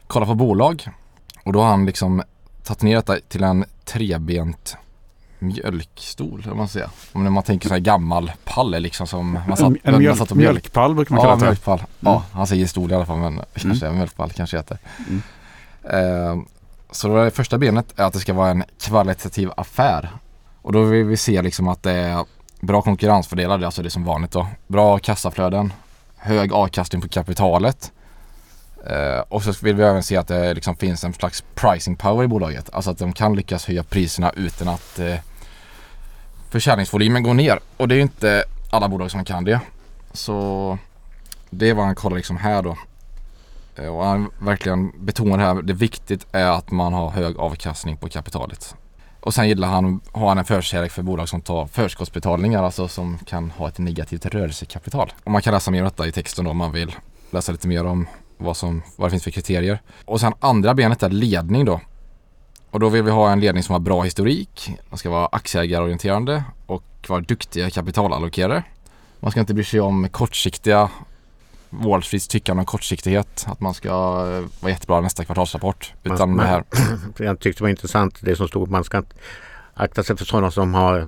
kollar 0.08 0.26
på 0.28 0.36
bolag. 0.36 0.88
Och 1.44 1.54
då 1.54 1.62
har 1.62 1.68
han 1.70 1.86
liksom 1.86 2.24
tagit 2.64 2.82
ner 2.82 2.96
detta 2.96 3.16
till 3.28 3.44
en 3.44 3.66
trebent 3.86 4.78
mjölkstol, 5.40 6.44
vad 6.48 6.56
man 6.58 6.68
säger. 6.68 6.90
Om 7.14 7.34
man 7.34 7.44
tänker 7.44 7.68
så 7.68 7.74
här 7.74 7.82
gammal 7.82 8.32
pall 8.44 8.72
liksom 8.82 9.08
som 9.08 9.40
man 9.48 9.58
satt, 9.58 9.68
En, 9.68 9.78
en 9.84 10.00
mjölk, 10.00 10.18
satt 10.18 10.32
och 10.32 10.38
mjölk. 10.38 10.52
mjölkpall 10.54 10.96
brukar 10.96 11.16
man 11.16 11.24
Ja, 11.24 11.30
kalla 11.30 11.40
det. 11.40 11.46
mjölkpall. 11.46 11.84
Ja, 12.00 12.24
han 12.32 12.48
säger 12.48 12.66
stol 12.68 12.92
i 12.92 12.96
alla 12.96 13.06
fall 13.06 13.18
men 13.18 13.42
kanske 13.54 13.92
mjölkpall 13.92 14.32
kanske 14.32 14.58
heter. 14.58 14.78
Mm. 15.10 15.22
Eh, 15.84 16.44
så 16.92 17.24
det 17.24 17.32
första 17.32 17.58
benet 17.58 18.00
är 18.00 18.04
att 18.04 18.14
det 18.14 18.20
ska 18.20 18.34
vara 18.34 18.50
en 18.50 18.64
kvalitativ 18.82 19.50
affär. 19.58 20.10
Och 20.62 20.72
då 20.74 20.84
vill 20.84 21.04
vi 21.06 21.18
se 21.18 21.42
liksom 21.42 21.68
att 21.68 21.84
det 21.84 21.92
är 21.92 22.26
bra 22.62 22.82
konkurrensfördelar, 22.82 23.62
alltså 23.62 23.82
det 23.82 23.88
är 23.88 23.90
som 23.90 24.04
vanligt 24.04 24.32
då. 24.32 24.48
Bra 24.68 24.98
kassaflöden, 25.00 25.74
hög 26.18 26.54
avkastning 26.54 27.02
på 27.02 27.08
kapitalet. 27.10 27.92
Eh, 28.90 29.20
och 29.30 29.44
så 29.44 29.54
vill 29.62 29.76
vi 29.76 29.84
även 29.84 30.04
se 30.04 30.18
att 30.18 30.28
det 30.28 30.54
liksom 30.54 30.76
finns 30.76 31.04
en 31.04 31.14
slags 31.14 31.44
pricing 31.56 31.96
power 31.96 32.24
i 32.24 32.28
bolaget. 32.28 32.70
Alltså 32.74 32.92
att 32.92 32.98
de 32.98 33.14
kan 33.14 33.36
lyckas 33.36 33.66
höja 33.66 33.84
priserna 33.84 34.32
utan 34.36 34.68
att 34.68 35.00
eh, 35.00 35.16
försäljningsvolymen 36.50 37.24
går 37.24 37.34
ner. 37.34 37.60
Och 37.78 37.88
det 37.88 37.96
är 37.96 37.98
ju 37.98 38.02
inte 38.02 38.44
alla 38.72 38.90
bolag 38.90 39.12
som 39.12 39.26
kan 39.26 39.44
det. 39.44 39.60
Så 40.14 40.78
det 41.50 41.70
är 41.70 41.74
vad 41.74 41.86
han 41.86 41.96
kollar 41.96 42.18
liksom 42.18 42.38
här 42.38 42.64
då. 42.64 42.78
Eh, 43.76 43.88
och 43.88 44.06
han 44.06 44.30
verkligen 44.40 45.06
betonar 45.06 45.38
det 45.38 45.44
här, 45.44 45.62
det 45.62 45.74
viktigt 45.74 46.28
är 46.32 46.46
att 46.52 46.72
man 46.72 46.94
har 46.94 47.10
hög 47.10 47.38
avkastning 47.38 47.98
på 47.98 48.10
kapitalet. 48.10 48.76
Och 49.20 49.34
sen 49.34 49.48
gillar 49.48 49.68
han, 49.68 50.02
har 50.12 50.28
han 50.28 50.38
en 50.38 50.46
förkärlek 50.46 50.92
för 50.92 51.02
bolag 51.02 51.30
som 51.30 51.42
tar 51.42 51.68
förskottsbetalningar, 51.68 52.64
alltså 52.64 52.88
som 52.88 53.18
kan 53.18 53.52
ha 53.52 53.68
ett 53.68 53.78
negativt 53.78 54.26
rörelsekapital. 54.26 55.14
Och 55.24 55.32
man 55.32 55.42
kan 55.42 55.54
läsa 55.54 55.72
mer 55.72 55.80
om 55.82 55.86
detta 55.86 56.08
i 56.08 56.12
texten 56.12 56.46
då 56.46 56.52
om 56.52 56.58
man 56.58 56.72
vill 56.72 56.96
läsa 57.32 57.52
lite 57.52 57.68
mer 57.68 57.86
om 57.86 58.08
vad, 58.38 58.58
som, 58.58 58.82
vad 58.96 59.08
det 59.08 59.12
finns 59.12 59.24
för 59.24 59.32
kriterier. 59.32 59.82
Och 60.06 60.20
sen 60.20 60.34
andra 60.40 60.74
benet 60.74 61.04
är 61.04 61.10
ledning 61.10 61.66
då. 61.66 61.82
Och 62.72 62.80
då 62.80 62.90
vill 62.90 63.04
vi 63.04 63.12
ha 63.12 63.32
en 63.32 63.40
ledning 63.40 63.64
som 63.64 63.74
har 63.74 63.80
bra 63.80 64.02
historik, 64.02 64.72
man 64.90 64.98
ska 64.98 65.10
vara 65.10 65.30
aktieägarorienterande 65.32 66.44
och 66.66 66.84
vara 67.08 67.22
duktiga 67.22 67.70
kapitalallokerare. 67.70 68.64
Man 69.20 69.32
ska 69.32 69.40
inte 69.40 69.54
bry 69.54 69.64
sig 69.64 69.80
om 69.80 70.10
kortsiktiga 70.10 70.90
Wall 71.70 72.04
Streets 72.04 72.28
tyckande 72.28 72.62
om 72.62 72.66
kortsiktighet. 72.66 73.46
Att 73.48 73.60
man 73.60 73.74
ska 73.74 73.88
eh, 73.90 74.46
vara 74.60 74.72
jättebra 74.72 75.02
nästa 75.02 75.26
kvartalsrapport. 75.26 75.94
Utan 76.04 76.30
man- 76.36 76.38
det 76.38 76.52
här. 76.52 76.64
Jag 77.18 77.40
tyckte 77.40 77.60
det 77.60 77.64
var 77.64 77.70
intressant 77.70 78.18
det 78.22 78.36
som 78.36 78.48
stod. 78.48 78.70
Man 78.72 78.84
ska 78.84 78.98
inte 78.98 79.16
akta 79.74 80.04
sig 80.04 80.18
för 80.18 80.26
sådana 80.26 80.52
som 80.52 80.74
har, 80.74 81.08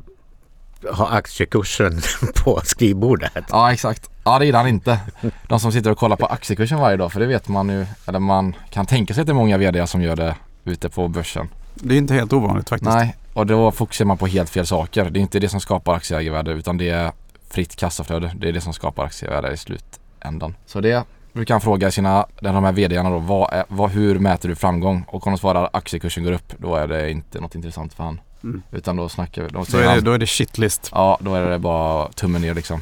har 0.91 1.07
aktiekursen 1.17 2.01
på 2.43 2.61
skrivbordet. 2.63 3.45
Ja 3.49 3.73
exakt. 3.73 4.09
Ja 4.23 4.39
det 4.39 4.45
gillar 4.45 4.59
han 4.59 4.67
inte. 4.69 4.99
De 5.47 5.59
som 5.59 5.71
sitter 5.71 5.91
och 5.91 5.97
kollar 5.97 6.15
på 6.15 6.25
aktiekursen 6.25 6.79
varje 6.79 6.97
dag. 6.97 7.11
För 7.11 7.19
det 7.19 7.25
vet 7.25 7.47
man 7.47 7.69
ju. 7.69 7.85
Eller 8.07 8.19
man 8.19 8.55
kan 8.69 8.85
tänka 8.85 9.13
sig 9.13 9.21
att 9.21 9.27
det 9.27 9.31
är 9.31 9.35
många 9.35 9.57
vd 9.57 9.87
som 9.87 10.01
gör 10.01 10.15
det 10.15 10.35
ute 10.69 10.89
på 10.89 11.07
börsen. 11.07 11.49
Det 11.73 11.93
är 11.93 11.97
inte 11.97 12.13
helt 12.13 12.33
ovanligt 12.33 12.69
faktiskt. 12.69 12.91
Nej, 12.95 13.15
och 13.33 13.45
då 13.45 13.71
fokuserar 13.71 14.07
man 14.07 14.17
på 14.17 14.27
helt 14.27 14.49
fel 14.49 14.67
saker. 14.67 15.09
Det 15.09 15.19
är 15.19 15.21
inte 15.21 15.39
det 15.39 15.49
som 15.49 15.59
skapar 15.59 15.93
aktieägarvärde 15.93 16.51
utan 16.51 16.77
det 16.77 16.89
är 16.89 17.11
fritt 17.49 17.75
kassaflöde. 17.75 18.31
Det 18.35 18.49
är 18.49 18.53
det 18.53 18.61
som 18.61 18.73
skapar 18.73 19.05
aktievärde 19.05 19.51
i 19.51 19.57
slutändan. 19.57 20.55
Så 20.65 20.81
det 20.81 21.03
brukar 21.33 21.53
han 21.53 21.61
fråga 21.61 21.91
sina, 21.91 22.25
de 22.41 22.63
här 22.63 22.71
vdarna 22.71 23.09
då, 23.09 23.17
vad 23.17 23.53
är, 23.53 23.63
vad, 23.67 23.91
hur 23.91 24.19
mäter 24.19 24.49
du 24.49 24.55
framgång? 24.55 25.05
Och 25.07 25.27
om 25.27 25.33
de 25.33 25.37
svarar 25.39 25.69
aktiekursen 25.73 26.23
går 26.23 26.31
upp, 26.31 26.53
då 26.57 26.75
är 26.75 26.87
det 26.87 27.11
inte 27.11 27.41
något 27.41 27.55
intressant 27.55 27.93
för 27.93 28.03
han. 28.03 28.21
Mm. 28.43 28.61
Utan 28.71 28.95
då 28.95 29.09
snackar 29.09 29.41
vi, 29.41 29.47
då 29.49 29.65
Då 29.71 29.77
är, 29.77 29.81
det, 29.81 29.89
han, 29.89 30.03
då 30.03 30.11
är 30.11 30.17
det 30.17 30.25
shitlist. 30.25 30.89
ja 30.93 31.17
då 31.21 31.35
är 31.35 31.49
det 31.49 31.59
bara 31.59 32.11
tummen 32.11 32.41
ner 32.41 32.53
liksom. 32.53 32.81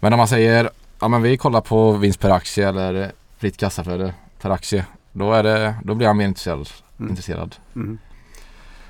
Men 0.00 0.12
om 0.12 0.18
man 0.18 0.28
säger, 0.28 0.70
ja 1.00 1.08
men 1.08 1.22
vi 1.22 1.36
kollar 1.36 1.60
på 1.60 1.92
vinst 1.92 2.20
per 2.20 2.30
aktie 2.30 2.68
eller 2.68 3.12
fritt 3.38 3.56
kassaflöde 3.56 4.14
per 4.40 4.50
aktie. 4.50 4.84
Då, 5.12 5.32
är 5.32 5.42
det, 5.42 5.74
då 5.84 5.94
blir 5.94 6.06
han 6.06 6.16
mer 6.16 6.24
intresserad. 6.24 6.68
Mm. 6.98 7.10
intresserad. 7.10 7.56
Mm. 7.76 7.98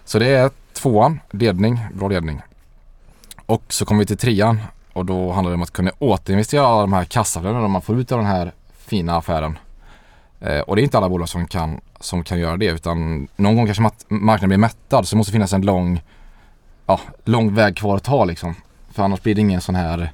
Så 0.05 0.19
det 0.19 0.27
är 0.27 0.51
tvåan, 0.73 1.21
ledning, 1.31 1.81
bra 1.95 2.09
ledning. 2.09 2.43
Och 3.47 3.65
så 3.69 3.85
kommer 3.85 3.99
vi 3.99 4.07
till 4.07 4.17
trean 4.17 4.61
och 4.93 5.05
då 5.05 5.33
handlar 5.33 5.51
det 5.51 5.55
om 5.55 5.63
att 5.63 5.73
kunna 5.73 5.91
återinvestera 5.99 6.67
alla 6.67 6.81
de 6.81 6.93
här 6.93 7.05
kassaflödena 7.05 7.69
man 7.69 7.83
får 7.83 8.01
ut 8.01 8.13
av 8.13 8.19
den 8.19 8.27
här 8.27 8.53
fina 8.79 9.17
affären. 9.17 9.59
Eh, 10.41 10.61
och 10.61 10.77
det 10.77 10.83
är 10.83 10.85
inte 10.85 10.99
alla 10.99 11.09
bolag 11.09 11.29
som 11.29 11.47
kan, 11.47 11.81
som 12.01 12.25
kan 12.25 12.39
göra 12.39 12.57
det 12.57 12.67
utan 12.67 13.29
någon 13.37 13.57
gång 13.57 13.67
kanske 13.67 13.83
marknaden 14.09 14.49
blir 14.49 14.59
mättad 14.59 15.09
så 15.09 15.15
det 15.15 15.19
måste 15.19 15.33
finnas 15.33 15.53
en 15.53 15.63
lång, 15.63 16.03
ja, 16.87 17.01
lång 17.25 17.55
väg 17.55 17.77
kvar 17.77 17.97
att 17.97 18.05
ta 18.05 18.25
liksom. 18.25 18.55
För 18.91 19.03
annars 19.03 19.23
blir 19.23 19.35
det 19.35 19.41
ingen 19.41 19.61
sån 19.61 19.75
här 19.75 20.13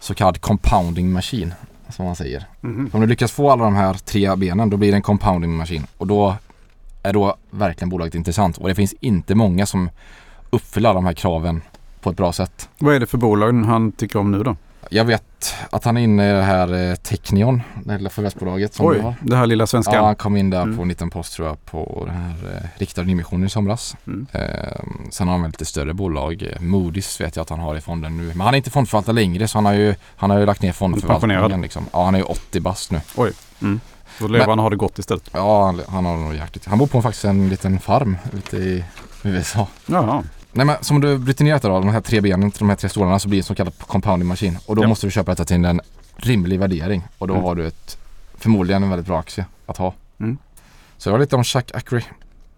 så 0.00 0.14
kallad 0.14 0.40
compounding 0.40 1.12
machine 1.12 1.54
som 1.88 2.04
man 2.04 2.16
säger. 2.16 2.46
Mhm. 2.60 2.90
Om 2.92 3.00
du 3.00 3.06
lyckas 3.06 3.32
få 3.32 3.50
alla 3.50 3.64
de 3.64 3.74
här 3.74 3.94
tre 3.94 4.34
benen 4.36 4.70
då 4.70 4.76
blir 4.76 4.90
det 4.90 4.96
en 4.96 5.02
compounding 5.02 5.56
machine 5.56 5.86
och 5.98 6.06
då 6.06 6.36
är 7.04 7.12
då 7.12 7.36
verkligen 7.50 7.88
bolaget 7.88 8.14
intressant 8.14 8.58
och 8.58 8.68
det 8.68 8.74
finns 8.74 8.94
inte 9.00 9.34
många 9.34 9.66
som 9.66 9.90
uppfyller 10.50 10.88
alla 10.88 10.94
de 10.98 11.06
här 11.06 11.12
kraven 11.12 11.62
på 12.00 12.10
ett 12.10 12.16
bra 12.16 12.32
sätt. 12.32 12.68
Vad 12.78 12.94
är 12.94 13.00
det 13.00 13.06
för 13.06 13.18
bolag 13.18 13.52
han 13.64 13.92
tycker 13.92 14.18
om 14.18 14.30
nu 14.30 14.42
då? 14.42 14.56
Jag 14.90 15.04
vet 15.04 15.54
att 15.70 15.84
han 15.84 15.96
är 15.96 16.00
inne 16.00 16.30
i 16.30 16.32
det 16.32 16.42
här 16.42 16.90
eh, 16.90 16.94
Technion, 16.94 17.62
det 17.84 17.96
lilla 17.96 18.10
förvärvsbolaget 18.10 18.74
som 18.74 18.86
Oj, 18.86 19.00
har. 19.00 19.14
det 19.20 19.36
här 19.36 19.46
lilla 19.46 19.66
svenska. 19.66 19.94
Ja, 19.94 20.04
han 20.04 20.16
kom 20.16 20.36
in 20.36 20.50
där 20.50 20.62
Mm. 20.62 20.76
på 20.76 20.82
en 20.82 20.88
liten 20.88 21.10
post 21.10 21.32
tror 21.34 21.48
jag 21.48 21.64
på 21.64 22.02
den 22.06 22.14
här 22.16 22.34
eh, 22.54 22.68
riktade 22.80 23.06
nyemissionen 23.06 23.46
i 23.46 23.50
somras. 23.50 23.96
Mm. 24.06 24.26
Eh, 24.32 24.40
sen 25.10 25.26
har 25.28 25.34
han 25.34 25.42
väl 25.42 25.50
lite 25.50 25.64
större 25.64 25.94
bolag. 25.94 26.42
Eh, 26.42 26.60
Moody's 26.60 27.22
vet 27.22 27.36
jag 27.36 27.42
att 27.42 27.50
han 27.50 27.58
har 27.60 27.76
i 27.76 27.80
fonden 27.80 28.16
nu. 28.16 28.22
Men 28.26 28.40
han 28.40 28.54
är 28.54 28.56
inte 28.56 28.70
fondförvaltare 28.70 29.14
längre 29.14 29.48
så 29.48 29.58
han 29.58 29.64
har 29.64 29.72
ju, 29.72 29.94
han 30.16 30.30
har 30.30 30.38
ju 30.38 30.46
lagt 30.46 30.62
ner 30.62 30.72
fondförvaltningen. 30.72 31.36
Pensionerad. 31.40 31.62
Liksom. 31.62 31.86
Ja, 31.92 32.04
han 32.04 32.14
är 32.14 32.18
ju 32.18 32.24
80 32.24 32.60
bast 32.60 32.90
nu. 32.90 33.00
Då 34.18 34.26
lever 34.28 34.38
Men- 34.46 34.48
han 34.50 34.58
och 34.58 34.62
har 34.62 34.70
det 34.70 34.76
gott 34.76 34.98
istället. 34.98 35.30
Ja, 35.32 35.64
han, 35.66 35.80
han 35.88 36.04
har 36.04 36.16
nog 36.16 36.34
jäkligt. 36.34 36.66
Han 36.66 36.78
bor 36.78 36.86
på 36.86 37.02
faktiskt 37.02 37.24
en 37.24 37.48
liten 37.48 37.78
farm 37.80 38.16
ute 38.32 38.56
i 38.56 38.84
USA. 39.22 39.66
Jaha. 39.86 40.22
Nej 40.52 40.66
men 40.66 40.76
som 40.80 41.00
du 41.00 41.18
bryter 41.18 41.44
ner 41.44 41.52
det 41.58 41.68
då, 41.68 41.80
de 41.80 41.88
här 41.88 42.00
tre 42.00 42.20
benen 42.20 42.50
till 42.50 42.58
de 42.58 42.68
här 42.68 42.76
tre 42.76 42.88
stolarna 42.88 43.18
så 43.18 43.28
blir 43.28 43.38
det 43.38 43.40
en 43.40 43.44
så 43.44 43.54
kallad 43.54 43.74
compounding 43.78 44.28
maskin. 44.28 44.58
Och 44.66 44.76
då 44.76 44.82
Ja. 44.82 44.88
måste 44.88 45.06
du 45.06 45.10
köpa 45.10 45.30
detta 45.32 45.44
till 45.44 45.64
en 45.64 45.80
rimlig 46.16 46.58
värdering. 46.58 47.02
Och 47.18 47.28
då 47.28 47.34
Mm. 47.34 47.44
har 47.44 47.54
du 47.54 47.66
ett, 47.66 47.98
förmodligen 48.38 48.82
en 48.82 48.90
väldigt 48.90 49.06
bra 49.06 49.18
aktie 49.18 49.46
att 49.66 49.76
ha. 49.76 49.94
Mm. 50.20 50.38
Så 50.96 51.08
det 51.08 51.12
var 51.12 51.18
lite 51.20 51.36
om 51.36 51.44
Chuck 51.44 51.70
Ackery. 51.74 52.02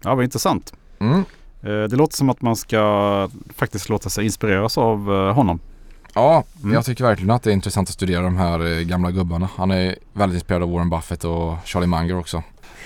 Ja, 0.03 0.15
vad 0.15 0.23
intressant. 0.23 0.73
Mm. 0.99 1.19
Eh, 1.63 1.69
Det 1.89 1.95
låter 1.95 2.17
som 2.17 2.29
att 2.29 2.41
man 2.41 2.55
ska 2.55 3.29
faktiskt 3.55 3.89
låta 3.89 4.09
sig 4.09 4.25
inspireras 4.25 4.77
av 4.77 5.13
eh, 5.13 5.33
honom. 5.33 5.59
Ja, 6.17 6.43
Mm. 6.63 6.73
jag 6.73 6.85
tycker 6.85 7.03
verkligen 7.03 7.31
att 7.31 7.43
det 7.43 7.49
är 7.51 7.53
intressant 7.53 7.87
att 7.89 7.93
studera 7.93 8.21
de 8.21 8.37
här 8.37 8.77
eh, 8.77 8.81
gamla 8.83 9.11
gubbarna. 9.11 9.49
Han 9.57 9.71
är 9.71 9.95
väldigt 10.13 10.33
inspirerad 10.35 10.63
av 10.63 10.71
Warren 10.71 10.89
Buffett 10.89 11.23
och 11.23 11.55
Charlie 11.65 11.87
Munger 11.87 12.17
också. 12.19 12.43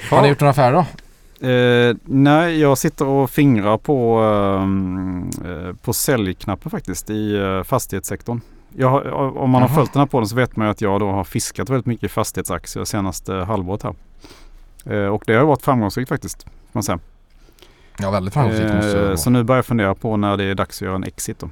Har 0.10 0.22
ni 0.22 0.28
gjort 0.28 0.40
några 0.40 0.52
affärer 0.52 0.74
då? 0.74 0.86
Eh, 1.48 1.96
nej, 2.06 2.60
jag 2.60 2.78
sitter 2.78 3.06
och 3.06 3.30
fingrar 3.30 3.78
på, 3.78 4.20
ehm, 4.22 5.30
eh, 5.46 5.76
på 5.76 5.94
säljknappen 5.94 6.72
faktiskt 6.72 7.10
i 7.10 7.36
eh, 7.38 7.64
fastighetssektorn. 7.64 8.42
Har, 8.82 9.12
om 9.38 9.50
man 9.50 9.62
har 9.62 9.70
Jaha. 9.70 9.76
följt 9.76 9.94
den 9.94 10.00
här 10.00 10.08
podden 10.08 10.28
så 10.28 10.36
vet 10.36 10.56
man 10.56 10.68
ju 10.68 10.72
att 10.72 10.82
jag 10.82 11.00
då 11.00 11.12
har 11.12 11.24
fiskat 11.24 11.70
väldigt 11.70 11.86
mycket 11.86 12.04
i 12.04 12.10
fastighetsaktier 12.10 12.86
senaste 12.86 13.34
halvåret 13.34 13.84
här. 13.84 13.96
Eh, 14.86 15.08
och 15.08 15.24
det 15.28 15.34
har 15.34 15.46
varit 15.46 15.62
framgångsrikt 15.62 16.10
faktiskt. 16.10 16.46
Man 16.72 16.84
säga. 16.84 17.00
Ja, 18.00 18.12
väldigt 18.12 18.34
framgångsrikt 18.34 18.72
Eh, 18.96 19.16
så 19.16 19.30
nu 19.30 19.44
börjar 19.44 19.58
jag 19.58 19.66
fundera 19.66 19.96
på 19.96 20.18
när 20.18 20.38
det 20.38 20.44
är 20.44 20.56
dags 20.56 20.78
att 20.78 20.86
göra 20.86 20.96
en 20.96 21.04
exit 21.04 21.40
då. 21.40 21.50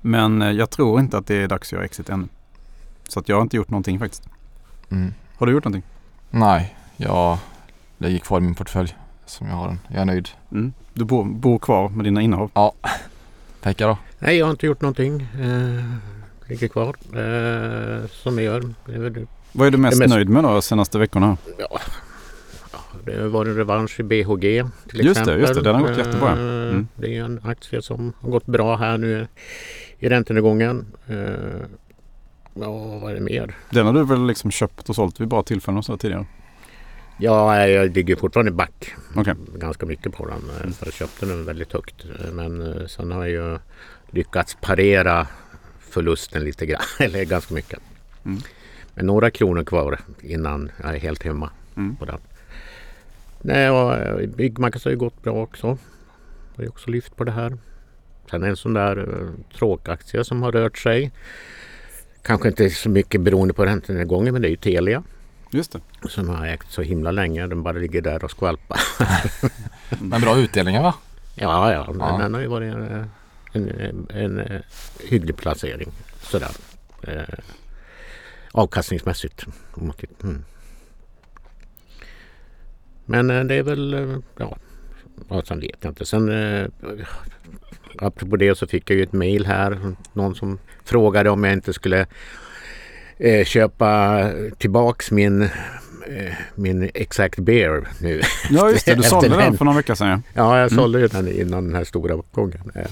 Men 0.00 0.42
eh, 0.42 0.50
jag 0.50 0.70
tror 0.70 1.00
inte 1.00 1.18
att 1.18 1.26
det 1.26 1.34
är 1.34 1.48
dags 1.48 1.68
att 1.68 1.72
göra 1.72 1.84
exit 1.84 2.08
ännu. 2.08 2.28
Så 3.08 3.20
att 3.20 3.28
jag 3.28 3.36
har 3.36 3.42
inte 3.42 3.56
gjort 3.56 3.70
någonting 3.70 3.98
faktiskt. 3.98 4.28
Mm. 4.90 5.14
Har 5.36 5.46
du 5.46 5.52
gjort 5.52 5.64
någonting? 5.64 5.90
Nej, 6.30 6.76
jag 6.96 7.38
lägger 7.98 8.18
kvar 8.18 8.38
i 8.38 8.40
min 8.40 8.54
portfölj 8.54 8.96
som 9.26 9.46
jag 9.48 9.54
har 9.54 9.66
den. 9.68 9.78
Jag 9.88 10.00
är 10.00 10.04
nöjd. 10.04 10.28
Mm. 10.52 10.72
Du 10.94 11.04
bor, 11.04 11.24
bor 11.24 11.58
kvar 11.58 11.88
med 11.88 12.04
dina 12.04 12.20
innehav? 12.22 12.72
Pekka 13.60 13.86
då? 13.86 13.98
Nej, 14.18 14.36
jag 14.36 14.46
har 14.46 14.50
inte 14.50 14.66
gjort 14.66 14.80
någonting. 14.80 15.20
Eh, 15.40 15.84
ligger 16.48 16.68
kvar 16.68 16.88
eh, 16.88 18.06
som 18.08 18.34
jag 18.38 18.44
gör. 18.44 18.60
Det, 19.10 19.26
Vad 19.52 19.66
är 19.66 19.70
du 19.70 19.78
mest, 19.78 19.98
Det 19.98 20.04
är 20.04 20.08
mest- 20.08 20.14
nöjd 20.14 20.28
med 20.28 20.44
då 20.44 20.62
senaste 20.62 20.98
veckorna? 20.98 21.36
ja, 21.58 21.78
ja, 22.72 22.78
det 23.04 23.20
har 23.20 23.28
varit 23.28 23.56
revansch 23.56 24.00
i 24.00 24.02
BHG 24.02 24.40
till 24.40 25.04
Just 25.04 25.04
det, 25.04 25.10
exempel. 25.10 25.40
just 25.40 25.54
det. 25.54 25.60
Den 25.62 25.74
har 25.74 25.82
gått 25.88 25.98
jättebra. 25.98 26.30
Eh, 26.32 26.60
Mm. 26.70 26.88
Det 26.96 27.16
är 27.16 27.24
en 27.24 27.40
aktie 27.44 27.82
som 27.82 28.12
har 28.20 28.30
gått 28.30 28.46
bra 28.46 28.76
här 28.76 28.98
nu 28.98 29.26
i 30.00 30.08
räntenedgången. 30.08 30.86
Eh, 31.08 31.16
ja, 32.54 32.98
vad 32.98 33.10
är 33.10 33.14
det 33.14 33.20
mer? 33.20 33.54
Den 33.70 33.86
har 33.86 33.92
du 33.92 34.04
väl 34.04 34.26
liksom 34.26 34.50
köpt 34.50 34.88
och 34.88 34.94
sålt 34.94 35.20
vid 35.20 35.28
bra 35.28 35.42
tillfällen 35.42 35.78
och 35.78 35.84
så 35.84 35.96
tidigare? 35.96 36.26
Ja, 37.18 37.66
jag 37.68 37.96
ligger 37.96 38.16
fortfarande 38.16 38.52
back 38.52 38.94
Okej. 39.16 39.34
ganska 39.56 39.86
mycket 39.86 40.12
på 40.12 40.26
den. 40.26 40.50
eh, 40.50 40.72
jag 40.84 40.92
köpte 40.92 41.26
den 41.26 41.44
väldigt 41.44 41.72
högt. 41.72 42.04
Eh, 42.24 42.32
Men 42.32 42.62
eh, 42.80 42.86
sen 42.86 43.12
har 43.12 43.26
jag 43.26 43.30
ju 43.52 43.58
lyckats 44.10 44.56
parera 44.60 45.26
förlusten 45.80 46.44
lite 46.44 46.66
grann. 46.66 46.80
Eller 46.98 47.24
ganska 47.24 47.54
mycket. 47.54 47.78
Mm. 48.24 48.38
Men 48.94 49.06
några 49.06 49.30
kronor 49.30 49.64
kvar 49.64 49.98
innan 50.20 50.70
jag 50.82 50.94
är 50.94 50.98
helt 50.98 51.22
hemma 51.22 51.50
Mm. 51.76 51.96
på 51.96 52.04
den. 52.04 52.18
Nej, 53.42 53.70
och 53.70 54.18
Byggmax 54.28 54.84
har 54.84 54.90
ju 54.90 54.96
gått 54.96 55.22
bra 55.22 55.32
också. 55.32 55.66
Har 56.56 56.62
ju 56.62 56.68
också 56.68 56.90
lyft 56.90 57.16
på 57.16 57.24
det 57.24 57.30
här. 57.32 57.58
Sen 58.30 58.42
en 58.42 58.56
sån 58.56 58.74
där 58.74 58.98
uh, 58.98 59.30
tråkaktie 59.58 60.24
som 60.24 60.42
har 60.42 60.52
rört 60.52 60.78
sig. 60.78 61.10
Kanske 62.22 62.48
inte 62.48 62.70
så 62.70 62.88
mycket 62.90 63.20
beroende 63.20 63.54
på 63.54 63.64
räntenedgången 63.64 64.32
men 64.32 64.42
det 64.42 64.48
är 64.48 64.50
ju 64.50 64.56
Telia. 64.56 65.02
Just 65.52 65.72
det. 65.72 66.08
Som 66.08 66.28
har 66.28 66.46
ägt 66.46 66.70
så 66.70 66.82
himla 66.82 67.10
länge. 67.10 67.46
Den 67.46 67.62
bara 67.62 67.78
ligger 67.78 68.02
där 68.02 68.24
och 68.24 68.30
skvalpar. 68.30 68.80
Men 70.00 70.20
bra 70.20 70.38
utdelningar 70.38 70.82
va? 70.82 70.94
Ja, 71.34 71.72
ja, 71.72 71.94
Ja. 71.98 72.18
den 72.18 72.34
har 72.34 72.40
ju 72.40 72.46
varit 72.46 72.74
en, 72.74 73.08
en, 73.52 73.68
en, 73.80 74.06
en 74.10 74.38
eh, 74.38 74.60
hygglig 75.08 75.36
placering. 75.36 75.90
Sådär. 76.22 76.50
Eh, 77.02 77.38
avkastningsmässigt. 78.52 79.46
Mm. 80.22 80.44
Men 83.04 83.30
eh, 83.30 83.44
det 83.44 83.54
är 83.54 83.62
väl, 83.62 83.94
eh, 83.94 84.16
ja, 85.28 85.42
sen 85.44 85.60
vet 85.60 85.78
jag 85.80 85.90
inte. 85.90 86.06
Sen 86.06 86.28
eh, 86.28 86.66
apropå 87.98 88.36
det 88.36 88.54
så 88.54 88.66
fick 88.66 88.90
jag 88.90 88.96
ju 88.96 89.02
ett 89.02 89.12
mail 89.12 89.46
här. 89.46 89.78
Någon 90.12 90.34
som 90.34 90.58
frågade 90.84 91.30
om 91.30 91.44
jag 91.44 91.52
inte 91.52 91.72
skulle 91.72 92.06
eh, 93.18 93.44
köpa 93.44 94.20
tillbaks 94.58 95.10
min 95.10 95.48
min 96.54 96.90
Exact 96.94 97.38
Bear 97.38 97.88
nu. 98.00 98.20
Ja 98.50 98.70
just 98.70 98.86
det, 98.86 98.94
du 98.94 99.02
sålde 99.02 99.28
den 99.36 99.56
för 99.56 99.64
någon 99.64 99.76
vecka 99.76 99.96
sedan 99.96 100.08
ja. 100.08 100.20
Ja, 100.34 100.58
jag 100.58 100.72
Mm. 100.72 100.82
sålde 100.82 101.08
den 101.08 101.28
innan 101.28 101.64
den 101.64 101.74
här 101.74 101.84
stora 101.84 102.14
uppgången. 102.14 102.72
Eh, 102.74 102.82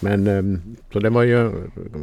Men 0.00 0.26
ehm, 0.26 0.60
så 0.92 0.98
det 1.00 1.10
var 1.10 1.22
ju 1.22 1.52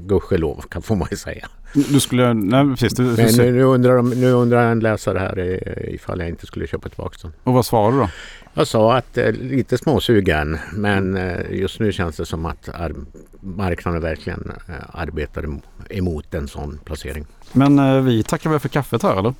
gudskelov 0.02 0.62
kan 0.70 0.82
får 0.82 0.96
man 0.96 1.08
ju 1.12 1.18
säga. 1.18 1.48
Du 1.74 2.00
skulle, 2.00 2.34
nej 2.34 2.66
precis. 2.70 2.94
Du, 2.94 3.04
Men 3.04 3.16
nu, 3.38 3.52
nu, 3.52 3.64
undrar, 3.64 4.02
nu 4.02 4.32
undrar 4.32 4.72
en 4.72 4.80
läsare 4.80 5.20
här 5.20 5.38
eh, 5.40 5.94
ifall 5.96 6.20
jag 6.20 6.30
inte 6.30 6.46
skulle 6.46 6.68
köpa 6.68 6.90
tillbaka 6.90 7.18
den. 7.22 7.32
och 7.44 7.54
vad 7.54 7.66
svarade 7.66 7.96
du 7.98 8.02
då? 8.02 8.10
Jag 8.54 8.68
sa 8.68 8.98
att 8.98 9.18
eh, 9.18 9.32
lite 9.32 9.78
småsugen 9.78 10.58
men 10.74 11.18
eh, 11.18 11.52
just 11.52 11.80
nu 11.80 11.92
känns 11.92 12.16
det 12.18 12.26
som 12.26 12.46
att 12.46 12.70
ar- 12.70 12.94
marknaden 13.42 14.02
verkligen 14.02 14.52
eh, 14.68 14.74
arbetar 14.94 15.42
em- 15.44 15.62
emot 15.90 16.34
en 16.34 16.48
sån 16.48 16.80
placering. 16.86 17.26
Men 17.54 17.80
eh, 17.80 18.02
vi 18.02 18.24
tackar 18.24 18.50
väl 18.50 18.60
för 18.60 18.70
kaffet 18.70 19.04
här 19.04 19.20
eller? 19.20 19.34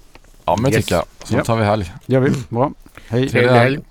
Ja 0.46 0.56
men 0.56 0.72
det 0.72 0.78
Yes. 0.78 0.86
tycker 0.86 0.96
jag. 0.96 1.06
Så 1.24 1.36
Ja. 1.38 1.44
tar 1.44 1.56
vi 1.56 1.64
helg. 1.66 1.92
Gör 2.06 2.20
vi. 2.20 2.32
Bra. 2.50 2.72
Hej. 3.08 3.30
Trevlig 3.30 3.50
helg! 3.54 3.80